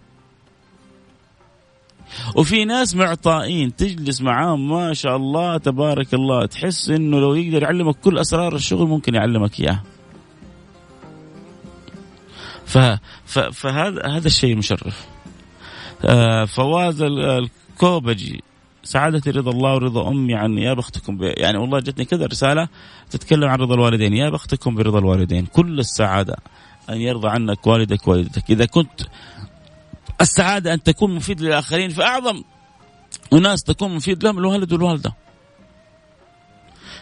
وفي 2.36 2.64
ناس 2.64 2.94
معطائين. 2.94 3.76
تجلس 3.76 4.20
معاهم. 4.20 4.68
ما 4.68 4.94
شاء 4.94 5.16
الله 5.16 5.58
تبارك 5.58 6.14
الله. 6.14 6.46
تحس 6.46 6.90
إنه 6.90 7.20
لو 7.20 7.34
يقدر 7.34 7.62
يعلمك 7.62 7.96
كل 7.96 8.18
أسرار 8.18 8.54
الشغل 8.54 8.88
ممكن 8.88 9.14
يعلمك 9.14 9.60
إياها. 9.60 9.82
فهذا 12.66 14.06
هذا 14.06 14.26
الشيء 14.26 14.56
مشرف. 14.56 15.06
آه، 16.04 16.44
فواز 16.44 17.02
الكوبجي 17.02 18.42
سعادتي 18.84 19.30
رضا 19.30 19.50
الله 19.50 19.74
ورضا 19.74 20.08
أمي 20.08 20.34
عني 20.34 20.62
يا 20.62 20.74
بختكم 20.74 21.18
يعني 21.22 21.58
والله 21.58 21.80
جتني 21.80 22.04
كذا 22.04 22.26
رسالة 22.26 22.68
تتكلم 23.10 23.48
عن 23.48 23.58
رضا 23.58 23.74
الوالدين 23.74 24.12
يا 24.12 24.30
بختكم 24.30 24.74
برضا 24.74 24.98
الوالدين. 24.98 25.46
كل 25.46 25.78
السعادة 25.78 26.36
أن 26.90 27.00
يرضى 27.00 27.28
عنك 27.28 27.66
والدك 27.66 28.08
والدتك. 28.08 28.50
إذا 28.50 28.66
كنت 28.66 29.00
السعادة 30.20 30.74
أن 30.74 30.82
تكون 30.82 31.14
مفيد 31.14 31.40
للآخرين 31.40 31.90
فأعظم 31.90 32.42
وناس 33.32 33.62
تكون 33.62 33.94
مفيد 33.94 34.24
لهم 34.24 34.38
الوالد 34.38 34.72
والوالدة. 34.72 35.14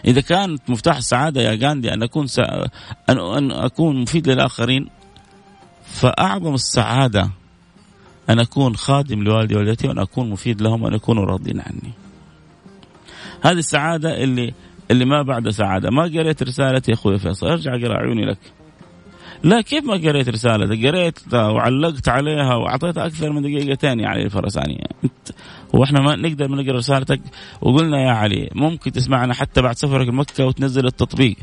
إذا 0.05 0.20
كانت 0.20 0.70
مفتاح 0.70 0.96
السعادة 0.96 1.42
يا 1.42 1.68
غاندي 1.68 1.94
أن 1.94 2.03
أكون 2.03 2.27
سع... 2.27 2.64
أن 3.09 3.51
أكون 3.53 4.03
مفيد 4.03 4.29
للآخرين 4.29 4.88
فأعظم 5.92 6.55
السعادة 6.55 7.31
أن 8.31 8.38
أكون 8.38 8.76
خادم 8.76 9.22
لوالدي 9.22 9.55
ووالدتي 9.55 9.88
وأن 9.88 9.98
أكون 9.98 10.31
مفيد 10.31 10.62
لهم 10.62 10.83
وأن 10.83 10.94
يكونوا 10.94 11.24
راضين 11.24 11.61
عني. 11.61 11.92
هذه 13.42 13.59
السعادة 13.59 14.22
اللي 14.22 14.55
اللي 14.90 15.05
ما 15.05 15.22
بعد 15.22 15.48
سعادة. 15.48 15.90
ما 15.90 16.02
قريت 16.02 16.42
رسالتي 16.42 16.90
يا 16.90 16.96
أخوي 16.96 17.18
فيصل 17.18 17.46
أرجع 17.46 17.74
أقرأ 17.74 17.96
عيوني 17.96 18.24
لك. 18.24 18.38
لا 19.44 19.61
كيف 19.61 19.85
ما 19.85 19.92
قريت 19.92 20.28
رسالة؟ 20.28 20.88
قريت 20.88 21.18
وعلقت 21.35 22.09
عليها 22.09 22.55
وأعطيتها 22.55 23.07
أكثر 23.07 23.33
من 23.33 23.42
دقيقتين 23.42 24.00
يا 24.00 24.09
علي 24.09 24.22
الفرساني 24.22 24.90
أنت 25.05 25.37
وإحنا 25.72 26.00
ما 26.00 26.16
نقدر 26.16 26.50
نقرأ 26.50 26.76
رسالتك 26.76 27.20
وقلنا 27.61 28.00
يا 28.00 28.11
علي 28.11 28.50
ممكن 28.54 28.92
تسمعنا 28.92 29.35
حتى 29.35 29.62
بعد 29.62 29.76
سفرك 29.76 30.08
لمكة 30.08 30.46
وتنزل 30.46 30.87
التطبيق. 30.87 31.37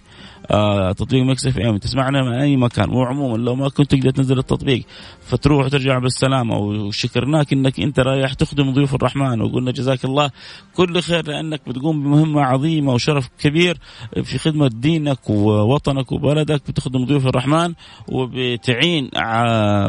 آه 0.51 0.91
تطبيق 0.91 1.23
Mix 1.23 1.47
FM. 1.47 1.77
تسمعنا 1.77 2.21
من 2.21 2.33
أي 2.33 2.57
مكان. 2.57 2.89
وعموما 2.89 3.37
لو 3.37 3.55
ما 3.55 3.69
كنت 3.69 3.91
تقدر 3.95 4.09
تنزل 4.09 4.39
التطبيق 4.39 4.85
فتروح 5.21 5.65
وترجع 5.65 5.99
بالسلامة. 5.99 6.57
وشكرناك 6.57 7.53
إنك 7.53 7.79
أنت 7.79 7.99
رايح 7.99 8.33
تخدم 8.33 8.73
ضيوف 8.73 8.95
الرحمن 8.95 9.41
وقلنا 9.41 9.71
جزاك 9.71 10.05
الله. 10.05 10.31
كل 10.75 11.01
خير 11.01 11.27
لأنك 11.27 11.61
بتقوم 11.67 12.03
بمهمة 12.03 12.41
عظيمة 12.41 12.93
وشرف 12.93 13.29
كبير 13.39 13.77
في 14.23 14.37
خدمة 14.37 14.67
دينك 14.67 15.29
ووطنك 15.29 16.11
وبلدك. 16.11 16.61
بتخدم 16.67 17.05
ضيوف 17.05 17.27
الرحمن 17.27 17.73
وبتعين 18.07 19.09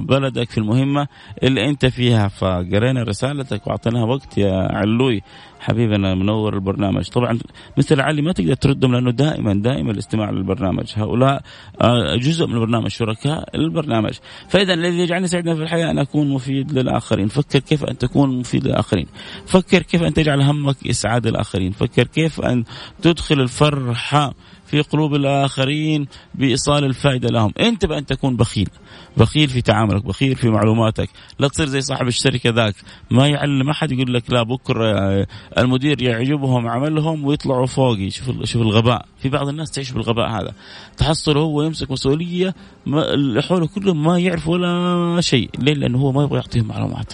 بلدك 0.01 0.51
في 0.51 0.59
المهمة 0.59 1.07
اللي 1.43 1.69
أنت 1.69 1.87
فيها. 1.87 2.29
فقرينا 2.29 3.03
رسالتك 3.03 3.67
وأعطيناها 3.67 4.05
وقت. 4.05 4.30
يا 4.39 4.69
علوي. 4.73 5.23
حبيبنا 5.61 6.15
منور 6.15 6.55
البرنامج. 6.55 7.09
طبعا 7.09 7.39
مثل 7.79 8.01
علي 8.01 8.23
ما 8.23 8.33
تقدر 8.33 8.55
تردهم 8.55 8.93
لأنه 8.93 9.11
دائما 9.11 9.55
دائما 9.55 9.91
الاستماع 9.91 10.31
للبرنامج. 10.31 10.93
هؤلاء 10.97 11.43
آه، 11.81 12.17
جزء 12.17 12.47
من 12.47 12.55
البرنامج 12.55 12.89
شركاء 12.89 13.57
البرنامج. 13.57 14.13
فاذا 14.49 14.75
الذي 14.75 14.99
يجعلني 14.99 15.27
سعيدا 15.27 15.55
في 15.55 15.63
الحياة 15.63 15.91
أن 15.91 15.99
أكون 15.99 16.31
مفيد 16.31 16.73
للآخرين. 16.73 17.29
فكر 17.29 17.59
كيف 17.59 17.85
أن 17.85 17.99
تكون 17.99 18.39
مفيد 18.39 18.67
للآخرين. 18.67 19.07
فكر 19.47 19.83
كيف 19.83 20.03
أن 20.03 20.15
تجعل 20.15 20.41
همك 20.41 20.89
إسعاد 20.91 21.27
الاخرين 21.27 21.71
فكر 21.71 22.07
كيف 22.07 22.41
أن 22.41 22.65
تدخل 23.03 23.41
الفرحة 23.41 24.35
في 24.71 24.81
قلوب 24.81 25.15
الآخرين 25.15 26.07
بإيصال 26.35 26.85
الفائدة 26.85 27.29
لهم. 27.29 27.53
أنت 27.61 27.87
بأن 27.87 28.07
تكون 28.07 28.37
بخيل. 28.37 28.69
بخيل 29.17 29.49
في 29.49 29.63
تعاملك 29.63 30.05
بخيل 30.05 30.37
في 30.37 30.49
معلوماتك. 30.49 31.11
لا 31.39 31.49
تصير 31.49 31.67
زي 31.67 31.81
صاحب 31.81 32.07
الشركة 32.07 32.51
ذاك. 32.51 32.75
ما 33.11 33.29
يعلم 33.29 33.67
ما 33.67 33.73
حد 33.73 33.93
يقول 33.93 34.15
لك 34.15 34.31
لا 34.31 34.43
بكرة 34.43 35.27
المدير 35.59 36.03
يعجبهم 36.03 36.69
عملهم 36.69 37.25
ويطلعوا 37.25 37.67
فوقي. 37.67 38.11
شوف 38.11 38.45
شوف 38.45 38.63
الغباء. 38.63 39.07
في 39.19 39.29
بعض 39.29 39.49
الناس 39.49 39.71
تعيش 39.71 39.93
بالغباء 39.93 40.29
هذا. 40.29 40.55
تحصل 40.97 41.39
هو 41.39 41.63
يمسك 41.63 41.91
مسؤولية 41.91 42.55
اللي 42.87 43.43
حوله 43.43 43.67
كلهم 43.67 44.03
ما 44.03 44.19
يعرف 44.19 44.49
ولا 44.49 45.21
شيء. 45.21 45.51
ليه؟ 45.59 45.75
لأنه 45.75 45.99
هو 45.99 46.13
ما 46.13 46.23
يبغى 46.23 46.37
يعطيهم 46.37 46.67
معلومات. 46.67 47.13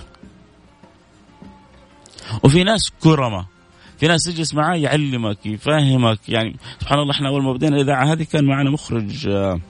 وفي 2.45 2.65
ناس 2.65 2.91
كرمة. 3.01 3.56
في 3.99 4.07
ناس 4.07 4.25
تجلس 4.25 4.55
معاه 4.55 4.77
يعلمك 4.77 5.47
يفهمك 5.47 6.29
يعني 6.29 6.57
سبحان 6.81 6.99
الله 6.99 7.13
إحنا 7.13 7.29
أول 7.29 7.43
ما 7.43 7.53
بدينا 7.53 7.77
الإذاعة 7.77 8.13
هذه 8.13 8.23
كان 8.23 8.45
معنا 8.45 8.71
مخرج 8.71 9.29
آه، 9.29 9.61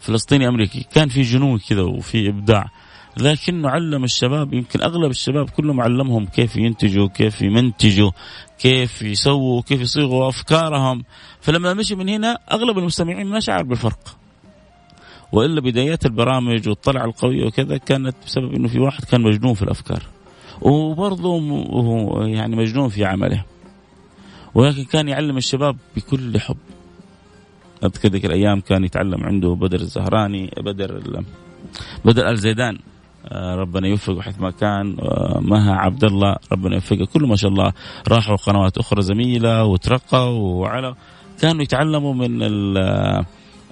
فلسطيني 0.00 0.48
أمريكي 0.48 0.86
كان 0.94 1.08
في 1.08 1.22
جنون 1.22 1.58
كذا 1.58 1.82
وفي 1.82 2.28
إبداع 2.28 2.70
لكنه 3.16 3.68
علم 3.68 4.04
الشباب 4.04 4.54
يمكن 4.54 4.82
أغلب 4.82 5.10
الشباب 5.10 5.50
كلهم 5.50 5.80
علمهم 5.80 6.26
كيف 6.26 6.56
ينتجوا 6.56 7.08
كيف 7.08 7.42
يمنتجوا 7.42 8.10
كيف 8.58 9.02
يسووا 9.02 9.62
كيف 9.62 9.80
يصيغوا 9.80 10.28
أفكارهم 10.28 11.04
فلما 11.40 11.74
مشي 11.74 11.94
من 11.94 12.08
هنا 12.08 12.38
أغلب 12.52 12.78
المستمعين 12.78 13.26
ما 13.26 13.40
شعر 13.40 13.62
بالفرق. 13.62 14.16
وإلا 15.32 15.60
بدايات 15.60 16.06
البرامج 16.06 16.68
والطلعه 16.68 17.04
القويه 17.04 17.46
وكذا 17.46 17.76
كانت 17.76 18.16
بسبب 18.26 18.54
إنه 18.54 18.68
في 18.68 18.78
واحد 18.78 19.04
كان 19.04 19.22
مجنون 19.22 19.54
في 19.54 19.62
الأفكار. 19.62 20.02
وبرضه 20.60 21.40
يعني 22.26 22.56
مجنون 22.56 22.88
في 22.88 23.04
عمله. 23.04 23.44
ولكن 24.54 24.84
كان 24.84 25.08
يعلم 25.08 25.36
الشباب 25.36 25.76
بكل 25.96 26.40
حب. 26.40 26.56
أذكر 27.84 28.08
ذيك 28.08 28.24
الأيام 28.24 28.60
كان 28.60 28.84
يتعلم 28.84 29.24
عنده 29.24 29.54
بدر 29.54 29.80
الزهراني 29.80 30.50
بدر 30.56 31.02
بدر 32.04 32.30
الزيدان 32.30 32.78
آه، 33.28 33.54
ربنا 33.54 33.88
يوفقه 33.88 34.20
حيث 34.20 34.40
ما 34.40 34.50
كان. 34.50 34.96
آه، 35.00 35.40
مها 35.40 35.74
عبد 35.74 36.04
الله 36.04 36.36
ربنا 36.52 36.74
يوفقه. 36.74 37.04
كله 37.04 37.26
ما 37.26 37.36
شاء 37.36 37.50
الله 37.50 37.72
راحوا 38.08 38.36
قنوات 38.36 38.78
أخرى 38.78 39.02
زميلة 39.02 39.64
وترقوا 39.64 40.60
وعلى. 40.60 40.94
كانوا 41.40 41.62
يتعلموا 41.62 42.14
من 42.14 42.42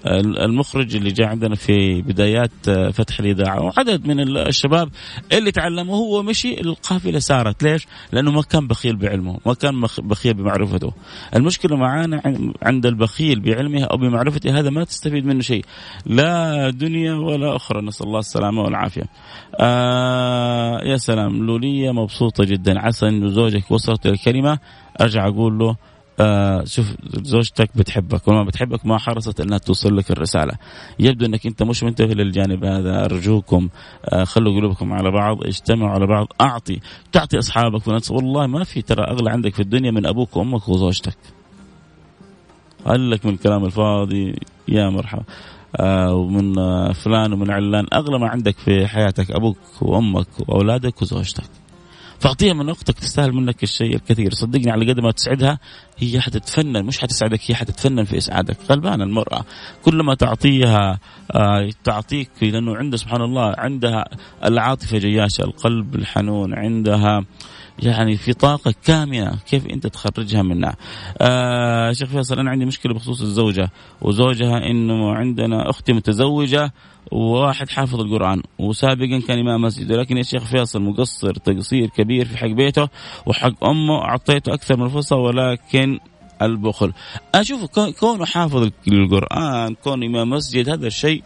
المخرج 0.07 0.97
اللي 0.97 1.11
جاء 1.11 1.29
عندنا 1.29 1.55
في 1.55 2.03
بدايات 2.03 2.51
آه، 2.69 2.91
فتح 2.91 3.21
الإذاعة 3.21 3.62
وعدد 3.62 4.07
من 4.07 4.37
الشباب 4.38 4.88
اللي 5.33 5.51
تعلموا 5.51 5.97
هو 5.97 6.23
مشي 6.23 6.61
القافلة 6.61 7.19
سارت 7.19 7.62
ليش؟ 7.62 7.87
لأنه 8.12 8.31
ما 8.31 8.43
كان 8.43 8.67
بخيل 8.67 8.97
بعلمه، 8.97 9.38
ما 9.47 9.55
كان 9.55 9.81
بخيل 9.99 10.35
بمعرفته. 10.35 10.93
المشكلة 11.37 11.77
معانا 11.77 12.23
عند 12.62 12.87
البخيل 12.87 13.41
بعلمه 13.41 13.85
أو 13.85 13.97
بمعرفته 13.97 14.59
هذا 14.59 14.71
ما 14.71 14.85
تستفيد 14.85 15.27
منه 15.27 15.41
شيء، 15.41 15.65
لا 16.07 16.71
دنيا 16.71 17.15
ولا 17.15 17.57
أخرى 17.57 17.83
نسأل 17.83 18.07
الله 18.07 18.19
السلامة 18.19 18.62
والعافية. 18.62 19.05
آه 19.61 20.81
يا 20.85 20.97
سلام 20.97 21.47
لولية 21.47 21.91
مبسوطة 21.91 22.45
جدا 22.45 22.81
عسى 22.81 23.09
انه 23.09 23.29
زوجك 23.29 23.71
وصلت 23.71 24.07
الكلمة 24.07 24.59
أرجع 25.01 25.29
أقول 25.29 25.59
له 25.59 25.77
آه 26.20 26.64
شوف 26.64 26.94
زوجتك 27.22 27.70
بتحبك 27.77 28.29
وما 28.29 28.44
بتحبك 28.44 28.87
ما 28.87 28.98
حرصت 28.98 29.40
إنها 29.40 29.59
توصل 29.59 29.96
لك 29.96 30.11
الرسالة. 30.11 30.53
يبدو 30.98 31.27
إنك 31.27 31.46
أنت 31.46 31.62
مش 31.62 31.83
منتبه 31.83 32.14
للجانب 32.14 32.64
هذا. 32.64 33.05
أرجوكم 33.05 33.68
آه 34.05 34.25
خلوا 34.25 34.53
قلوبكم 34.53 34.92
على 34.92 35.11
بعض 35.11 35.44
اجتمعوا 35.44 35.90
على 35.90 36.07
بعض 36.07 36.27
أعطي 36.40 36.81
تعطي 37.12 37.38
أصحابك 37.38 37.88
وناس 37.88 38.11
والله 38.11 38.46
ما 38.46 38.64
في 38.64 38.83
ترى 38.83 39.05
أغلى 39.05 39.31
عندك 39.31 39.55
في 39.55 39.62
الدنيا 39.62 39.90
من 39.90 40.07
أبوك 40.07 40.37
وأمك 40.37 40.68
وزوجتك. 40.68 41.18
قال 42.87 43.11
لك 43.11 43.27
من 43.27 43.33
الكلام 43.33 43.64
الفاضي 43.64 44.35
يا 44.68 44.88
مرحبا. 44.90 45.22
آه 45.77 46.14
ومن 46.14 46.59
آه 46.59 46.92
فلان 46.92 47.33
ومن 47.33 47.51
علان 47.51 47.87
أغلى 47.94 48.18
ما 48.18 48.29
عندك 48.29 48.59
في 48.59 48.87
حياتك 48.87 49.31
أبوك 49.31 49.59
وأمك 49.83 50.27
وأولادك 50.48 51.03
وزوجتك. 51.03 51.62
فاعطيها 52.22 52.52
من 52.52 52.70
وقتك 52.70 52.98
تستاهل 52.98 53.32
منك 53.32 53.62
الشيء 53.62 53.94
الكثير. 53.94 54.35
صدقني 54.35 54.70
على 54.70 54.92
قد 54.92 55.00
ما 55.00 55.11
تسعدها 55.11 55.58
هي 55.98 56.20
حتتفنن 56.20 56.85
مش 56.85 56.98
حتسعدك 56.98 57.40
هي 57.50 57.54
حتتفنن 57.54 58.04
في 58.04 58.18
إسعادك. 58.18 58.56
غلبانه 58.70 59.04
المرأة. 59.04 59.44
كل 59.85 60.02
ما 60.02 60.14
تعطيها 60.14 60.98
آه 61.35 61.70
تعطيك 61.85 62.30
لأنه 62.42 62.76
عندها 62.76 62.98
سبحان 62.98 63.22
الله 63.22 63.54
عندها 63.58 64.04
العاطفة 64.44 64.98
جياشة 64.98 65.42
القلب 65.44 65.94
الحنون 65.94 66.54
عندها 66.54 67.24
يعني 67.78 68.16
في 68.16 68.32
طاقة 68.32 68.74
كامنة. 68.85 69.38
كيف 69.50 69.66
أنت 69.66 69.87
تخرجها 69.87 70.42
منها 70.42 70.76
آه 71.18 71.92
شيخ 71.92 72.08
فيصل 72.08 72.38
أنا 72.38 72.50
عندي 72.50 72.64
مشكلة 72.64 72.94
بخصوص 72.94 73.20
الزوجة. 73.20 73.70
وزوجها 74.00 74.70
إنه 74.70 75.14
عندنا 75.14 75.70
أختي 75.70 75.92
متزوجة 75.92 76.72
وواحد 77.12 77.68
حافظ 77.68 78.00
القرآن 78.00 78.42
وسابقا 78.58 79.20
كان 79.28 79.38
إمام 79.38 79.62
مسجد. 79.62 79.92
ولكن 79.92 80.16
يا 80.16 80.22
شيخ 80.22 80.44
فيصل 80.44 80.82
مقصر 80.82 81.35
تقصير 81.35 81.88
كبير 81.88 82.26
في 82.26 82.37
حق 82.37 82.46
بيته 82.46 82.88
وحق 83.26 83.64
أمه 83.64 84.04
أعطيته 84.04 84.54
أكثر 84.54 84.76
من 84.76 84.88
فرصة 84.88 85.16
ولكن 85.16 85.98
البخل. 86.42 86.92
أشوف 87.35 87.64
كونه 88.00 88.24
حافظ 88.24 88.70
القرآن 88.88 89.74
كونه 89.74 90.06
إمام 90.06 90.30
مسجد 90.30 90.68
هذا 90.68 90.87
الشيء 90.87 91.22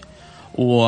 و 0.59 0.87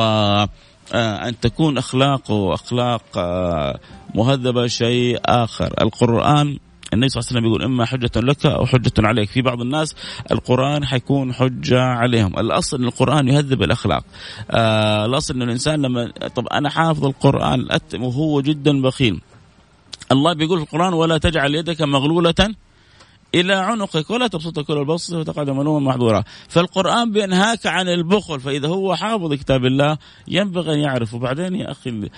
أن 0.93 1.39
تكون 1.39 1.77
أخلاقه 1.77 2.53
أخلاق 2.53 3.03
آه، 3.17 3.79
مهذبة 4.15 4.67
شيء 4.67 5.19
آخر 5.25 5.73
القرآن 5.81 6.57
النبي 6.93 7.09
صلى 7.09 7.19
الله 7.19 7.29
عليه 7.29 7.39
وسلم 7.39 7.45
يقول 7.45 7.63
إما 7.63 7.85
حجة 7.85 8.11
لك 8.15 8.45
أو 8.45 8.65
حجة 8.65 8.91
عليك، 8.99 9.29
في 9.29 9.41
بعض 9.41 9.61
الناس 9.61 9.95
القرآن 10.31 10.85
حيكون 10.85 11.33
حجة 11.33 11.81
عليهم، 11.81 12.39
الأصل 12.39 12.77
إن 12.77 12.85
القرآن 12.85 13.27
يهذب 13.27 13.63
الأخلاق. 13.63 14.03
آه 14.51 15.05
الأصل 15.05 15.33
إن 15.33 15.41
الإنسان 15.41 15.81
لما 15.81 16.11
طب 16.35 16.47
أنا 16.47 16.69
حافظ 16.69 17.05
القرآن 17.05 17.67
وهو 17.99 18.41
جدا 18.41 18.81
بخيل. 18.81 19.21
الله 20.11 20.33
بيقول 20.33 20.57
في 20.57 20.63
القرآن 20.63 20.93
ولا 20.93 21.17
تجعل 21.17 21.55
يدك 21.55 21.81
مغلولة 21.81 22.55
إلى 23.35 23.53
عنقك 23.53 24.09
ولا 24.09 24.27
تبسط 24.27 24.59
كل 24.59 24.77
البسط 24.77 25.13
وتقعد 25.13 25.49
ملوما 25.49 25.91
محظورا. 25.91 26.23
فالقرآن 26.49 27.11
بينهاك 27.11 27.67
عن 27.67 27.87
البخل 27.87 28.39
فإذا 28.39 28.67
هو 28.67 28.95
حافظ 28.95 29.33
كتاب 29.33 29.65
الله 29.65 29.97
ينبغي 30.27 30.73
أن 30.73 30.79
يعرف 30.79 31.13
وبعدين 31.13 31.55
يا 31.55 31.71
أخي 31.71 32.09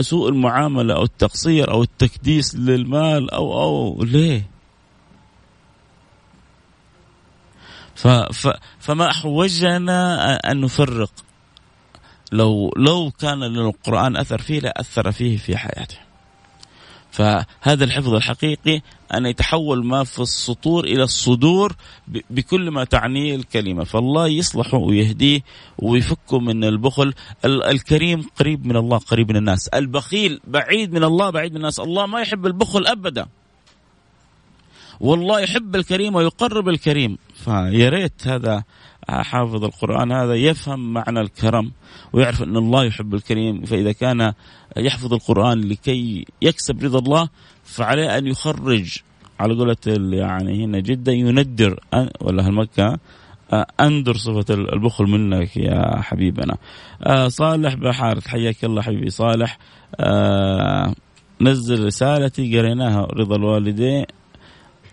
سوء 0.00 0.28
المعاملة 0.28 0.94
أو 0.94 1.02
التقصير 1.02 1.70
أو 1.70 1.82
التكديس 1.82 2.54
للمال 2.54 3.30
أو 3.30 3.62
أو 3.62 4.02
ليه؟ 4.04 4.50
ف 7.94 8.08
ف 8.08 8.48
فما 8.78 9.10
أحوجنا 9.10 10.34
أن 10.52 10.60
نفرق. 10.60 11.10
لو 12.32 12.72
لو 12.76 13.10
كان 13.20 13.44
للقرآن 13.44 14.16
أثر 14.16 14.38
فيه 14.42 14.60
لأثر 14.60 15.12
فيه 15.12 15.36
في 15.36 15.56
حياته. 15.56 16.05
فهذا 17.16 17.84
الحفظ 17.84 18.14
الحقيقي 18.14 18.80
أن 19.14 19.26
يتحول 19.26 19.86
ما 19.86 20.04
في 20.04 20.20
السطور 20.20 20.84
إلى 20.84 21.02
الصدور 21.02 21.76
بكل 22.30 22.70
ما 22.70 22.84
تعنيه 22.84 23.34
الكلمة. 23.36 23.84
فالله 23.84 24.28
يصلحه 24.28 24.78
ويهديه 24.78 25.40
ويفكه 25.78 26.38
من 26.38 26.64
البخل. 26.64 27.14
الكريم 27.44 28.22
قريب 28.38 28.66
من 28.66 28.76
الله 28.76 28.98
قريب 28.98 29.30
من 29.30 29.36
الناس. 29.36 29.68
البخيل 29.68 30.40
بعيد 30.46 30.92
من 30.92 31.04
الله 31.04 31.30
بعيد 31.30 31.50
من 31.50 31.56
الناس. 31.56 31.80
الله 31.80 32.06
ما 32.06 32.20
يحب 32.20 32.46
البخل 32.46 32.86
أبدا. 32.86 33.26
والله 35.00 35.40
يحب 35.40 35.76
الكريم 35.76 36.14
ويقرب 36.14 36.68
الكريم. 36.68 37.18
فيا 37.34 37.88
ريت 37.88 38.26
هذا 38.26 38.64
حافظ 39.08 39.64
القرآن 39.64 40.12
هذا 40.12 40.34
يفهم 40.34 40.92
معنى 40.92 41.20
الكرم 41.20 41.72
ويعرف 42.12 42.42
أن 42.42 42.56
الله 42.56 42.84
يحب 42.84 43.14
الكريم. 43.14 43.64
فإذا 43.64 43.92
كان 43.92 44.32
يحفظ 44.76 45.12
القرآن 45.12 45.60
لكي 45.60 46.24
يكسب 46.42 46.84
رضا 46.84 46.98
الله 46.98 47.28
فعليه 47.64 48.18
أن 48.18 48.26
يخرج. 48.26 48.98
على 49.40 49.54
قولة 49.54 49.76
يعني 50.16 50.64
هنا 50.64 50.80
جدا 50.80 51.12
يندر 51.12 51.80
ولا 52.20 52.46
هالمكة 52.46 52.98
أندر 53.80 54.16
صفة 54.16 54.54
البخل 54.54 55.04
منك 55.04 55.56
يا 55.56 56.00
حبيبنا. 56.00 56.56
صالح 57.28 57.74
بحارث 57.74 58.26
حياك 58.26 58.64
الله 58.64 58.82
حبيبي. 58.82 59.10
صالح 59.10 59.58
نزل 61.40 61.86
رسالتي 61.86 62.58
قريناها 62.58 63.02
رضا 63.02 63.36
الوالدين. 63.36 64.04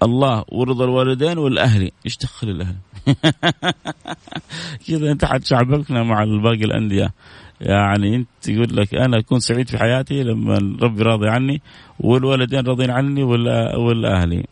الله 0.03 0.43
ورضا 0.49 0.85
الوالدين 0.85 1.37
والاهلي 1.37 1.91
إيش 2.05 2.17
دخل 2.17 2.49
الاهلي 2.49 2.77
كذا 4.87 5.11
انت 5.11 5.25
حتشعبكنا 5.25 6.03
مع 6.03 6.23
باقي 6.23 6.65
الأندية. 6.65 7.13
يعني 7.61 8.15
انت 8.15 8.47
يقول 8.47 8.67
لك 8.77 8.95
أنا 8.95 9.19
أكون 9.19 9.39
سعيد 9.39 9.69
في 9.69 9.77
حياتي 9.77 10.23
لما 10.23 10.77
ربي 10.81 11.03
راضي 11.03 11.29
عني 11.29 11.61
والوالدين 11.99 12.67
راضين 12.67 12.91
عني 12.91 13.23
والاهلي 13.23 14.45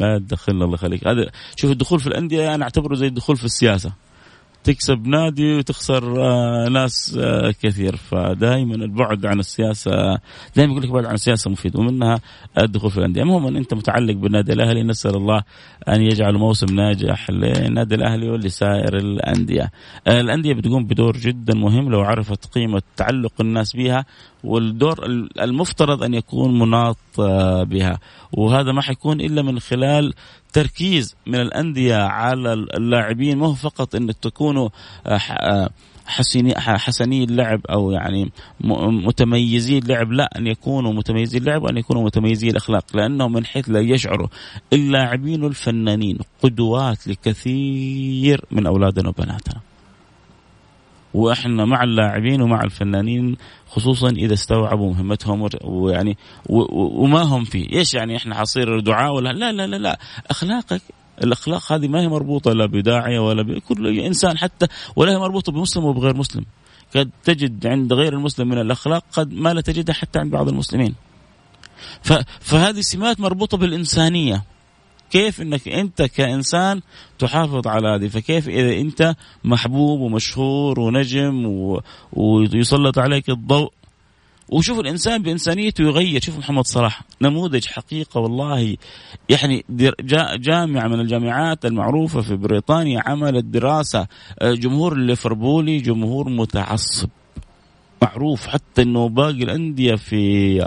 لا 0.00 0.18
تدخلنا 0.18 0.64
الله 0.64 0.74
يخليك. 0.74 1.06
هذا 1.06 1.30
شوف 1.56 1.70
الدخول 1.70 2.00
في 2.00 2.06
الأندية 2.06 2.54
أنا 2.54 2.64
أعتبره 2.64 2.94
زي 2.94 3.06
الدخول 3.06 3.36
في 3.36 3.44
السياسة. 3.44 3.92
تكسب 4.64 5.06
نادي 5.06 5.54
وتخسر 5.56 6.22
آه، 6.22 6.68
ناس 6.68 7.18
آه، 7.20 7.54
كثير 7.62 7.96
فدائما 7.96 8.74
البعد 8.74 9.26
عن 9.26 9.38
السياسة 9.38 9.90
دائما 10.56 10.72
يقول 10.72 10.82
لك 10.82 10.88
البعد 10.88 11.04
عن 11.04 11.14
السياسة 11.14 11.50
مفيد 11.50 11.76
ومنها 11.76 12.20
الدخول 12.58 12.90
في 12.90 12.98
الأندية 12.98 13.22
عموما 13.22 13.58
أنت 13.58 13.74
متعلق 13.74 14.14
بالنادي 14.14 14.52
الأهلي 14.52 14.82
نسأل 14.82 15.16
الله 15.16 15.42
أن 15.88 16.02
يجعل 16.02 16.34
موسم 16.34 16.74
ناجح 16.74 17.30
للنادي 17.30 17.94
الأهلي 17.94 18.30
ولسائر 18.30 18.96
الأندية. 18.96 19.70
الأندية 20.08 20.54
بتقوم 20.54 20.84
بدور 20.84 21.16
جدا 21.16 21.54
مهم 21.54 21.90
لو 21.90 22.00
عرفت 22.00 22.46
قيمة 22.46 22.82
تعلق 22.96 23.32
الناس 23.40 23.76
بها 23.76 24.04
والدور 24.44 25.04
المفترض 25.40 26.02
أن 26.02 26.14
يكون 26.14 26.58
مناط 26.58 26.96
آه، 27.18 27.62
بها 27.62 27.98
وهذا 28.32 28.72
ما 28.72 28.82
حيكون 28.82 29.20
إلا 29.20 29.42
من 29.42 29.58
خلال 29.58 30.14
تركيز 30.52 31.16
من 31.26 31.40
الأندية 31.40 31.96
على 31.96 32.52
اللاعبين 32.52 33.38
مو 33.38 33.54
فقط 33.54 33.94
إنك 33.94 34.16
تكونوا 34.16 34.68
آه، 35.06 35.20
آه، 35.30 35.70
حسني 36.06 36.54
حسني 36.58 37.24
اللعب 37.24 37.60
أو 37.66 37.90
يعني 37.90 38.30
متميزي 38.60 39.78
اللعب 39.78 40.12
لا 40.12 40.38
أن 40.38 40.46
يكونوا 40.46 40.92
متميزي 40.92 41.38
اللعب 41.38 41.62
وأن 41.62 41.76
يكونوا 41.76 42.04
متميزي 42.04 42.48
الأخلاق 42.48 42.96
لأنه 42.96 43.28
من 43.28 43.44
حيث 43.46 43.68
لا 43.68 43.80
يشعروا 43.80 44.28
اللاعبين 44.72 45.44
الفنانين 45.44 46.18
قدوات 46.42 47.08
لكثير 47.08 48.44
من 48.50 48.66
أولادنا 48.66 49.08
وبناتنا. 49.08 49.69
وإحنا 51.14 51.64
مع 51.64 51.82
اللاعبين 51.82 52.42
ومع 52.42 52.62
الفنانين 52.62 53.36
خصوصا 53.68 54.08
إذا 54.08 54.34
استوعبوا 54.34 54.92
مهمتهم 54.92 55.48
ويعني 55.64 56.16
وما 56.48 57.22
هم 57.22 57.44
فيه، 57.44 57.72
إيش 57.72 57.94
يعني 57.94 58.16
إحنا 58.16 58.34
حصير 58.34 58.80
دعاء 58.80 59.14
ولا 59.14 59.32
لا 59.32 59.52
لا 59.52 59.66
لا 59.66 59.76
لا 59.76 59.98
اخلاقك 60.30 60.82
الأخلاق 61.24 61.72
هذه 61.72 61.88
ما 61.88 62.00
هي 62.00 62.08
مربوطة 62.08 62.52
لا 62.52 62.66
بداعيه 62.66 63.18
ولا 63.18 63.42
بكل 63.42 63.98
إنسان 63.98 64.38
حتى 64.38 64.66
ولا 64.96 65.12
هي 65.12 65.18
مربوطة 65.18 65.52
بمسلم 65.52 65.84
وبغير 65.84 66.16
مسلم. 66.16 66.44
قد 66.96 67.10
تجد 67.24 67.66
عند 67.66 67.92
غير 67.92 68.12
المسلم 68.12 68.48
من 68.48 68.60
الأخلاق 68.60 69.04
قد 69.12 69.34
ما 69.34 69.54
لا 69.54 69.60
تجدها 69.60 69.94
حتى 69.94 70.18
عند 70.18 70.30
بعض 70.30 70.48
المسلمين. 70.48 70.94
فهذه 72.40 72.80
سمات 72.80 73.20
مربوطة 73.20 73.56
بالإنسانية. 73.56 74.44
كيف 75.10 75.40
إنك 75.40 75.68
أنت 75.68 76.02
كإنسان 76.02 76.80
تحافظ 77.18 77.66
على 77.66 77.88
هذه؟ 77.88 78.08
فكيف 78.08 78.48
إذا 78.48 78.80
أنت 78.80 79.14
محبوب 79.44 80.00
ومشهور 80.00 80.80
ونجم 80.80 81.46
و... 81.46 81.80
ويسلط 82.12 82.98
عليك 82.98 83.30
الضوء؟ 83.30 83.72
وشوف 84.48 84.80
الإنسان 84.80 85.22
بإنسانيته 85.22 85.82
يغير. 85.82 86.20
شوف 86.20 86.38
محمد 86.38 86.66
صلاح 86.66 87.02
نموذج 87.22 87.66
حقيقة 87.66 88.20
والله. 88.20 88.76
يعني 89.28 89.64
جامعة 90.36 90.88
من 90.88 91.00
الجامعات 91.00 91.66
المعروفة 91.66 92.20
في 92.20 92.36
بريطانيا 92.36 93.02
عملت 93.06 93.44
دراسة 93.44 94.06
آه، 94.38 94.52
جمهور 94.52 94.92
الليفربولي 94.92 95.78
جمهور 95.78 96.28
متعصب. 96.28 97.08
معروف 98.02 98.46
حتى 98.46 98.82
إنه 98.82 99.08
باقي 99.08 99.42
الأندية 99.42 99.94
في 99.94 100.60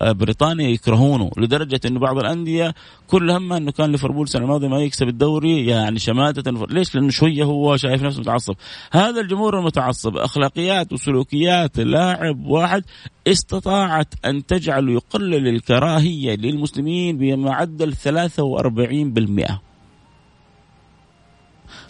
آه، 0.00 0.12
بريطانيا 0.12 0.68
يكرهونه 0.68 1.30
لدرجة 1.36 1.80
إنه 1.86 2.00
بعض 2.00 2.18
الأندية 2.18 2.74
كل 3.08 3.30
همه 3.30 3.56
إنه 3.56 3.72
كان 3.72 3.92
ليفربول 3.92 4.22
السنة 4.22 4.42
الماضية 4.42 4.68
ما 4.68 4.80
يكسب 4.80 5.08
الدوري 5.08 5.66
يعني 5.66 5.98
شماتة 5.98 6.66
ليش؟ 6.70 6.94
لأنه 6.94 7.10
شوية 7.10 7.44
هو 7.44 7.76
شايف 7.76 8.02
نفسه 8.02 8.20
متعصب 8.20 8.54
هذا 8.92 9.20
الجمهور 9.20 9.58
المتعصب 9.58 10.16
أخلاقيات 10.16 10.92
وسلوكيات 10.92 11.78
لاعب 11.78 12.46
واحد 12.46 12.84
استطاعت 13.26 14.14
أن 14.24 14.46
تجعله 14.46 14.92
يقلل 14.92 15.48
الكراهية 15.48 16.36
للمسلمين 16.36 17.18
بمعدل 17.18 17.94
43% 17.94 19.69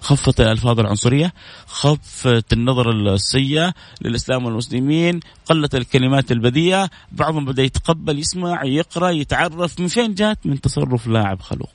خفت 0.00 0.40
الألفاظ 0.40 0.80
العنصرية 0.80 1.32
خفت 1.66 2.52
النظر 2.52 2.90
السيئة 2.90 3.74
للإسلام 4.02 4.44
والمسلمين 4.44 5.20
قلت 5.46 5.74
الكلمات 5.74 6.32
البذيئة 6.32 6.90
بعضهم 7.12 7.44
بدأ 7.44 7.62
يتقبل 7.62 8.18
يسمع 8.18 8.64
يقرأ 8.64 9.10
يتعرف 9.10 9.80
من 9.80 9.88
فين 9.88 10.14
جات؟ 10.14 10.46
من 10.46 10.60
تصرف 10.60 11.06
لاعب 11.06 11.40
خلوق. 11.40 11.72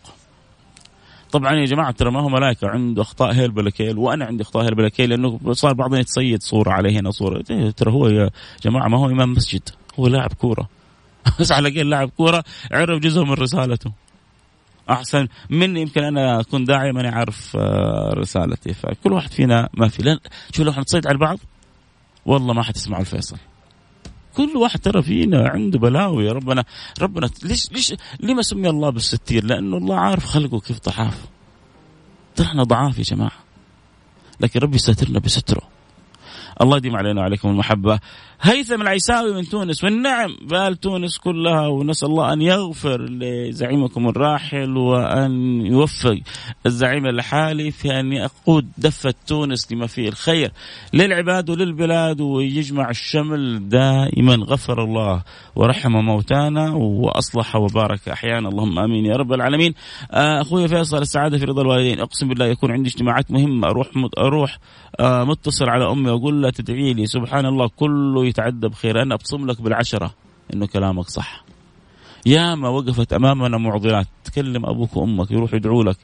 طبعا 1.31 1.53
يا 1.55 1.65
جماعة 1.65 1.91
ترى 1.91 2.11
ما 2.11 2.21
هو 2.21 2.29
ملائكة 2.29 2.67
عنده 2.67 3.01
أخطاء 3.01 3.33
هيل 3.33 3.51
بلاكيل 3.51 3.97
وأنا 3.97 4.25
عندي 4.25 4.43
أخطاء 4.43 4.65
هيل 4.65 4.75
بلاكيل 4.75 5.09
لأنه 5.09 5.39
صار 5.51 5.73
بعضنا 5.73 5.99
يتصيد 5.99 6.43
صورة 6.43 6.71
عليه 6.71 6.99
هنا 6.99 7.11
صورة. 7.11 7.43
إيه، 7.49 7.69
ترى 7.69 7.91
هو 7.91 8.07
يا 8.07 8.29
جماعة 8.63 8.87
ما 8.87 8.97
هو 8.97 9.05
إمام 9.05 9.31
مسجد 9.31 9.69
هو 9.99 10.07
لاعب 10.07 10.33
كورة. 10.33 10.69
بس 11.39 11.51
على 11.51 11.77
قول 11.77 11.89
لاعب 11.89 12.09
كورة 12.09 12.43
عرف 12.71 12.99
جزء 12.99 13.23
من 13.23 13.33
رسالته. 13.33 13.91
أحسن 14.89 15.27
مني 15.49 15.81
يمكن 15.81 16.03
أنا 16.03 16.39
أكون 16.39 16.65
داعي 16.65 16.91
ماني 16.91 17.07
عارف 17.07 17.57
آه، 17.59 18.13
رسالتي 18.13 18.73
فكل 18.73 19.13
واحد 19.13 19.31
فينا 19.31 19.69
ما 19.73 19.87
في 19.87 20.03
لن 20.03 20.19
شوف 20.51 20.65
لو 20.65 20.73
حنتصيد 20.73 21.07
على 21.07 21.17
بعض 21.17 21.37
والله 22.25 22.53
ما 22.53 22.63
حتسمعوا 22.63 23.01
الفيصل 23.01 23.37
كل 24.35 24.57
واحد 24.57 24.79
ترى 24.79 25.01
فينا 25.01 25.49
عنده 25.49 25.79
بلاوي 25.79 26.25
يا 26.25 26.33
ربنا 26.33 26.63
ربنا 27.01 27.29
ليش 27.43 27.71
ليش 27.71 27.93
لما 28.19 28.41
سمي 28.41 28.69
الله 28.69 28.89
بالستير؟ 28.89 29.45
لأنه 29.45 29.77
الله 29.77 29.99
عارف 29.99 30.25
خلقه 30.25 30.59
كيف 30.59 30.79
ضعاف. 30.89 31.25
ترى 32.35 32.47
إحنا 32.47 32.63
ضعاف 32.63 32.97
يا 32.97 33.03
جماعة. 33.03 33.31
لكن 34.39 34.59
ربي 34.59 34.75
يسترنا 34.75 35.19
بستره. 35.19 35.61
الله 36.61 36.77
يديم 36.77 36.95
علينا 36.95 37.21
وعليكم 37.21 37.49
المحبة 37.49 37.99
هيثم 38.45 38.81
العيساوي 38.81 39.33
من 39.33 39.43
تونس 39.43 39.83
والنعم 39.83 40.35
بال 40.41 40.79
تونس 40.79 41.17
كلها 41.17 41.67
ونسأل 41.67 42.09
الله 42.09 42.33
أن 42.33 42.41
يغفر 42.41 43.01
لزعيمكم 43.01 44.07
الراحل 44.07 44.77
وأن 44.77 45.61
يوفق 45.65 46.19
الزعيم 46.65 47.05
الحالي 47.05 47.71
في 47.71 47.99
أن 47.99 48.13
يقود 48.13 48.67
دفة 48.77 49.13
تونس 49.27 49.71
لما 49.71 49.87
فيه 49.87 50.09
الخير. 50.09 50.51
للعباد 50.93 51.49
وللبلاد 51.49 52.21
ويجمع 52.21 52.89
الشمل 52.89 53.69
دائما. 53.69 54.35
غفر 54.35 54.83
الله 54.83 55.23
ورحم 55.55 55.91
موتانا 55.91 56.69
وأصلح 56.75 57.55
وبارك 57.55 58.09
أحيانا. 58.09 58.49
اللهم 58.49 58.79
آمين 58.79 59.05
يا 59.05 59.15
رب 59.15 59.33
العالمين. 59.33 59.73
آه، 60.11 60.41
أخوي 60.41 60.67
فيصل 60.67 60.97
السعادة 60.97 61.37
في 61.37 61.45
رضا 61.45 61.61
الوالدين. 61.61 61.99
أقسم 61.99 62.27
بالله 62.27 62.45
يكون 62.45 62.71
عندي 62.71 62.89
اجتماعات 62.89 63.31
مهمة. 63.31 63.67
أروح 63.67 63.87
أروح 64.17 64.59
آه، 64.99 65.23
متصل 65.23 65.69
على 65.69 65.91
أمي 65.91 66.09
وأقول 66.09 66.41
لها 66.41 66.51
تدعي 66.51 66.93
لي. 66.93 67.05
سبحان 67.05 67.45
الله 67.45 67.69
كله 67.75 68.34
يتعدى 68.35 68.67
بخير 68.67 69.01
أنا 69.01 69.15
أبصم 69.15 69.45
لك 69.45 69.61
بالعشرة. 69.61 70.13
إنه 70.53 70.67
كلامك 70.67 71.09
صح. 71.09 71.45
يا 72.25 72.55
ما 72.55 72.69
وقفت 72.69 73.13
أمامنا 73.13 73.57
معضلات. 73.57 74.07
تكلم 74.23 74.65
أبوك 74.65 74.97
وأمك 74.97 75.31
يروح 75.31 75.53
يدعوا 75.53 75.83
لك 75.83 75.97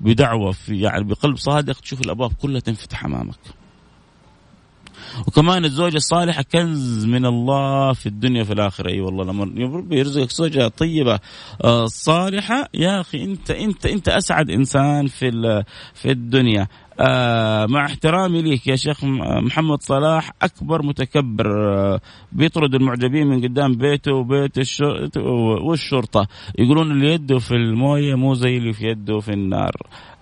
بدعوة 0.00 0.52
في 0.52 0.80
يعني 0.80 1.04
بقلب 1.04 1.36
صادق 1.36 1.80
تشوف 1.80 2.00
الأبواب 2.00 2.32
كلها 2.32 2.60
تنفتح 2.60 3.04
أمامك. 3.04 3.38
وكمان 5.26 5.64
الزوجة 5.64 5.96
الصالحة 5.96 6.42
كنز 6.42 7.04
من 7.06 7.26
الله 7.26 7.92
في 7.92 8.06
الدنيا 8.06 8.44
في 8.44 8.52
الآخرة. 8.52 8.90
أي 8.90 9.00
والله 9.00 9.24
لما 9.24 9.44
ربي 9.76 9.98
يرزقك 9.98 10.30
زوجة 10.30 10.68
طيبة 10.68 11.20
آه، 11.64 11.86
صالحة 11.86 12.68
يا 12.74 13.00
أخي 13.00 13.24
أنت 13.24 13.50
أنت 13.50 13.86
أنت 13.86 14.08
أسعد 14.08 14.50
إنسان 14.50 15.06
في 15.06 15.30
في 15.94 16.10
الدنيا. 16.10 16.68
مع 17.68 17.86
احترامي 17.86 18.42
ليك 18.42 18.66
يا 18.66 18.76
شيخ 18.76 19.04
محمد 19.44 19.82
صلاح 19.82 20.32
أكبر 20.42 20.82
متكبر 20.82 21.74
آه 21.74 22.00
بيطرد 22.32 22.74
المعجبين 22.74 23.26
من 23.26 23.42
قدام 23.44 23.72
بيته 23.74 24.12
وبيت 24.12 24.58
والشرطة. 25.62 26.28
يقولون 26.58 26.90
اللي 26.90 27.12
يده 27.12 27.38
في 27.38 27.54
الموية 27.54 28.14
مو 28.14 28.34
زي 28.34 28.56
اللي 28.56 28.72
في 28.72 28.84
يده 28.84 29.20
في 29.20 29.32
النار. 29.32 29.72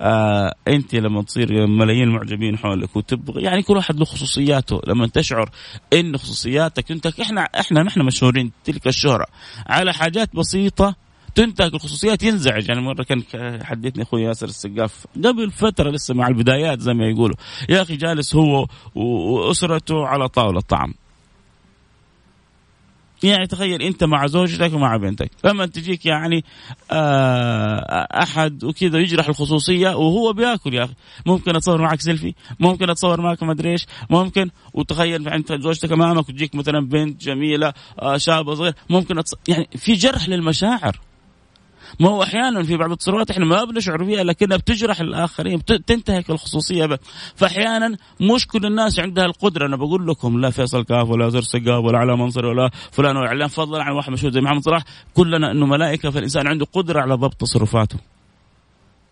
آه 0.00 0.54
أنت 0.68 0.94
لما 0.94 1.22
تصير 1.22 1.66
ملايين 1.66 2.02
المعجبين 2.02 2.58
حولك 2.58 2.96
وتبغى 2.96 3.42
يعني 3.42 3.62
كل 3.62 3.76
واحد 3.76 3.98
له 3.98 4.04
خصوصياته. 4.04 4.80
لما 4.86 5.06
تشعر 5.06 5.50
إن 5.92 6.16
خصوصياتك 6.16 6.90
أنت 6.90 7.06
إحنا 7.06 7.40
إحنا 7.40 7.82
نحن 7.82 8.00
مشهورين 8.02 8.52
تلك 8.64 8.86
الشهرة. 8.86 9.26
على 9.66 9.92
حاجات 9.92 10.36
بسيطة 10.36 11.05
تنتهك 11.36 11.74
الخصوصيات 11.74 12.22
ينزعج. 12.22 12.68
يعني 12.68 12.80
مرة 12.80 13.02
كان 13.02 13.22
حدثني 13.64 14.02
أخوي 14.02 14.22
ياسر 14.22 14.46
السقاف 14.46 15.06
قبل 15.24 15.50
فترة 15.50 15.90
لسه 15.90 16.14
مع 16.14 16.28
البدايات 16.28 16.80
زي 16.80 16.94
ما 16.94 17.06
يقولوا. 17.06 17.36
يا 17.68 17.82
أخي 17.82 17.96
جالس 17.96 18.34
هو 18.34 18.66
وأسرته 18.94 20.06
على 20.06 20.28
طاولة 20.28 20.60
طعام. 20.60 20.94
يعني 23.22 23.46
تخيل 23.46 23.82
أنت 23.82 24.04
مع 24.04 24.26
زوجتك 24.26 24.72
ومع 24.72 24.96
بنتك. 24.96 25.30
لما 25.44 25.66
تجيك 25.66 26.06
يعني 26.06 26.44
آه 26.90 28.08
أحد 28.22 28.64
وكذا 28.64 28.98
يجرح 28.98 29.28
الخصوصية 29.28 29.88
وهو 29.88 30.32
بياكل 30.32 30.74
يا 30.74 30.84
أخي. 30.84 30.94
ممكن 31.26 31.56
أتصور 31.56 31.82
معك 31.82 32.00
سيلفي 32.00 32.34
ممكن 32.60 32.90
أتصور 32.90 33.20
معك 33.20 33.42
ما 33.42 33.52
أدري 33.52 33.70
إيش 33.70 33.86
ممكن 34.10 34.50
وتخيل 34.74 35.28
أنت 35.28 35.52
زوجتك 35.52 35.92
أمامك 35.92 36.28
وتجيك 36.28 36.54
مثلا 36.54 36.80
بنت 36.80 37.22
جميلة 37.22 37.72
آه 37.98 38.16
شابة 38.16 38.54
صغير 38.54 38.74
ممكن 38.90 39.18
أتص... 39.18 39.34
يعني 39.48 39.68
في 39.76 39.92
جرح 39.92 40.28
للمشاعر. 40.28 41.00
ما 42.00 42.08
هو 42.08 42.22
أحيانا 42.22 42.62
في 42.62 42.76
بعض 42.76 42.90
التصرفات 42.90 43.30
إحنا 43.30 43.44
ما 43.44 43.64
بنشعر 43.64 44.04
بها 44.04 44.24
لكنها 44.24 44.56
بتجرح 44.56 45.00
الآخرين 45.00 45.64
تنتهك 45.64 46.30
الخصوصية 46.30 46.86
بها. 46.86 46.98
فأحيانا 47.34 47.96
مش 48.20 48.46
كل 48.46 48.66
الناس 48.66 48.98
عندها 48.98 49.24
القدرة. 49.26 49.66
أنا 49.66 49.76
بقول 49.76 50.06
لكم 50.06 50.40
لا 50.40 50.50
فيصل 50.50 50.84
كاف 50.84 51.08
ولا 51.08 51.28
زر 51.28 51.42
سقاف 51.42 51.84
ولا 51.84 51.98
على 51.98 52.16
منصر 52.16 52.46
ولا 52.46 52.70
فلان 52.92 53.16
ولا 53.16 53.28
علان 53.28 53.48
فضلا 53.48 53.82
عن 53.82 53.92
واحد 53.92 54.12
مشهور 54.12 54.32
زي 54.32 54.40
محمد 54.40 54.62
صلاح. 54.62 54.82
كلنا 55.14 55.50
إنه 55.50 55.66
ملائكة 55.66 56.10
فالإنسان 56.10 56.46
عنده 56.46 56.66
قدرة 56.72 57.00
على 57.00 57.14
ضبط 57.14 57.34
تصرفاته. 57.34 58.15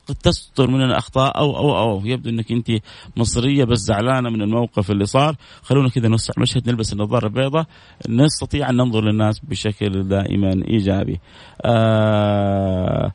قد 0.08 0.14
تستر 0.14 0.70
مننا 0.70 0.98
اخطاء 0.98 1.38
أو 1.38 1.56
أو 1.56 1.78
أو 1.78 2.06
يبدو 2.06 2.30
إنك 2.30 2.52
أنت 2.52 2.70
مصرية 3.16 3.64
بس 3.64 3.78
زعلانة 3.78 4.30
من 4.30 4.42
الموقف 4.42 4.90
اللي 4.90 5.06
صار. 5.06 5.36
خلونا 5.62 5.88
كذا 5.88 6.08
نوسع 6.08 6.32
مشهد 6.38 6.70
نلبس 6.70 6.92
النظارة 6.92 7.26
البيضاء. 7.26 7.66
نستطيع 8.08 8.70
أن 8.70 8.76
ننظر 8.76 9.04
للناس 9.04 9.40
بشكل 9.40 10.08
دائما 10.08 10.64
إيجابي. 10.68 11.20
آه 11.62 13.12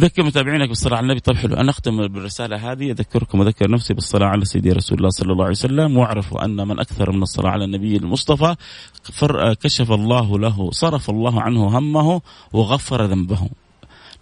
ذكر 0.00 0.22
متابعينك 0.22 0.68
بالصلاة 0.68 0.96
على 0.96 1.04
النبي. 1.04 1.20
طيب 1.20 1.36
حلو. 1.36 1.56
أنا 1.56 1.70
أختم 1.70 2.06
بالرسالة 2.08 2.72
هذه. 2.72 2.90
أذكركم 2.90 3.40
وأذكر 3.40 3.70
نفسي 3.70 3.94
بالصلاة 3.94 4.26
على 4.26 4.44
سيدي 4.44 4.72
رسول 4.72 4.98
الله 4.98 5.08
صلى 5.08 5.32
الله 5.32 5.44
عليه 5.44 5.52
وسلم. 5.52 5.96
واعرفوا 5.96 6.44
أن 6.44 6.68
من 6.68 6.80
أكثر 6.80 7.12
من 7.12 7.22
الصلاة 7.22 7.50
على 7.50 7.64
النبي 7.64 7.96
المصطفى 7.96 8.56
كشف 9.60 9.92
الله 9.92 10.38
له 10.38 10.70
صرف 10.70 11.10
الله 11.10 11.42
عنه 11.42 11.78
همه 11.78 12.20
وغفر 12.52 13.04
ذنبه. 13.04 13.48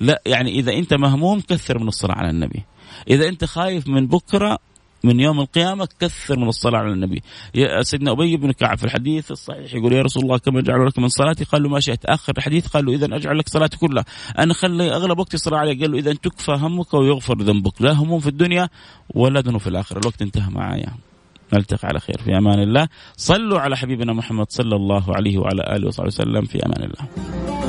لا 0.01 0.23
يعني 0.27 0.51
إذا 0.51 0.73
أنت 0.73 0.95
مهموم 0.95 1.41
كثر 1.41 1.79
من 1.79 1.89
الصلاة 1.89 2.15
على 2.15 2.31
النبي. 2.31 2.63
إذا 3.11 3.29
أنت 3.29 3.45
خايف 3.45 3.89
من 3.89 4.07
بكرة 4.07 4.59
من 5.05 5.21
يوم 5.21 5.41
القيامة 5.41 5.89
كثر 6.01 6.39
من 6.39 6.49
الصلاة 6.49 6.79
على 6.79 6.93
النبي. 6.93 7.23
سيدنا 7.81 8.11
أبي 8.11 8.37
بن 8.37 8.53
كعب 8.53 8.79
في 8.79 8.85
الحديث 8.85 9.31
الصحيح 9.31 9.75
يقول 9.75 9.93
يا 9.93 10.03
رسول 10.03 10.23
الله 10.23 10.39
كما 10.39 10.61
جعل 10.61 10.87
لك 10.87 10.99
من 10.99 11.09
صلاتي؟ 11.09 11.45
قال 11.45 11.63
له 11.63 11.69
ما 11.69 11.81
شئت. 11.81 12.05
آخر 12.05 12.33
الحديث 12.39 12.67
قال 12.67 12.87
له 12.87 12.95
إذا 12.95 13.17
أجعل 13.17 13.39
لك 13.39 13.49
صلاتي 13.49 13.77
كلها. 13.77 14.05
أنا 14.39 14.55
خلي 14.55 14.93
أغلب 14.93 15.19
وقتي 15.19 15.37
صلاة 15.37 15.59
عليه 15.59 15.81
قال 15.81 15.93
له 15.93 15.99
إذا 15.99 16.13
تكفى 16.13 16.53
همك 16.53 16.95
ويغفر 16.95 17.39
ذنبك. 17.39 17.83
لا 17.83 17.93
هموم 17.93 18.21
في 18.21 18.29
الدنيا 18.29 18.69
ولا 19.15 19.41
دنو 19.41 19.59
في 19.59 19.67
الآخرة. 19.67 19.99
الوقت 19.99 20.23
انتهى 20.23 20.51
معايا. 20.51 20.95
نلتقي 21.53 21.89
على 21.89 22.01
خير. 22.01 22.19
في 22.25 22.39
أمان 22.39 22.63
الله. 22.63 22.89
صلوا 23.17 23.61
على 23.61 23.77
حبيبنا 23.77 24.13
محمد 24.13 24.47
صلى 24.49 24.77
الله 24.77 25.17
عليه 25.17 25.39
وعلى 25.39 25.77
آله 25.77 25.87
وصحبه 25.87 26.07
وسلم. 26.07 26.45
في 26.45 26.67
أمان 26.67 26.83
الله. 26.83 27.66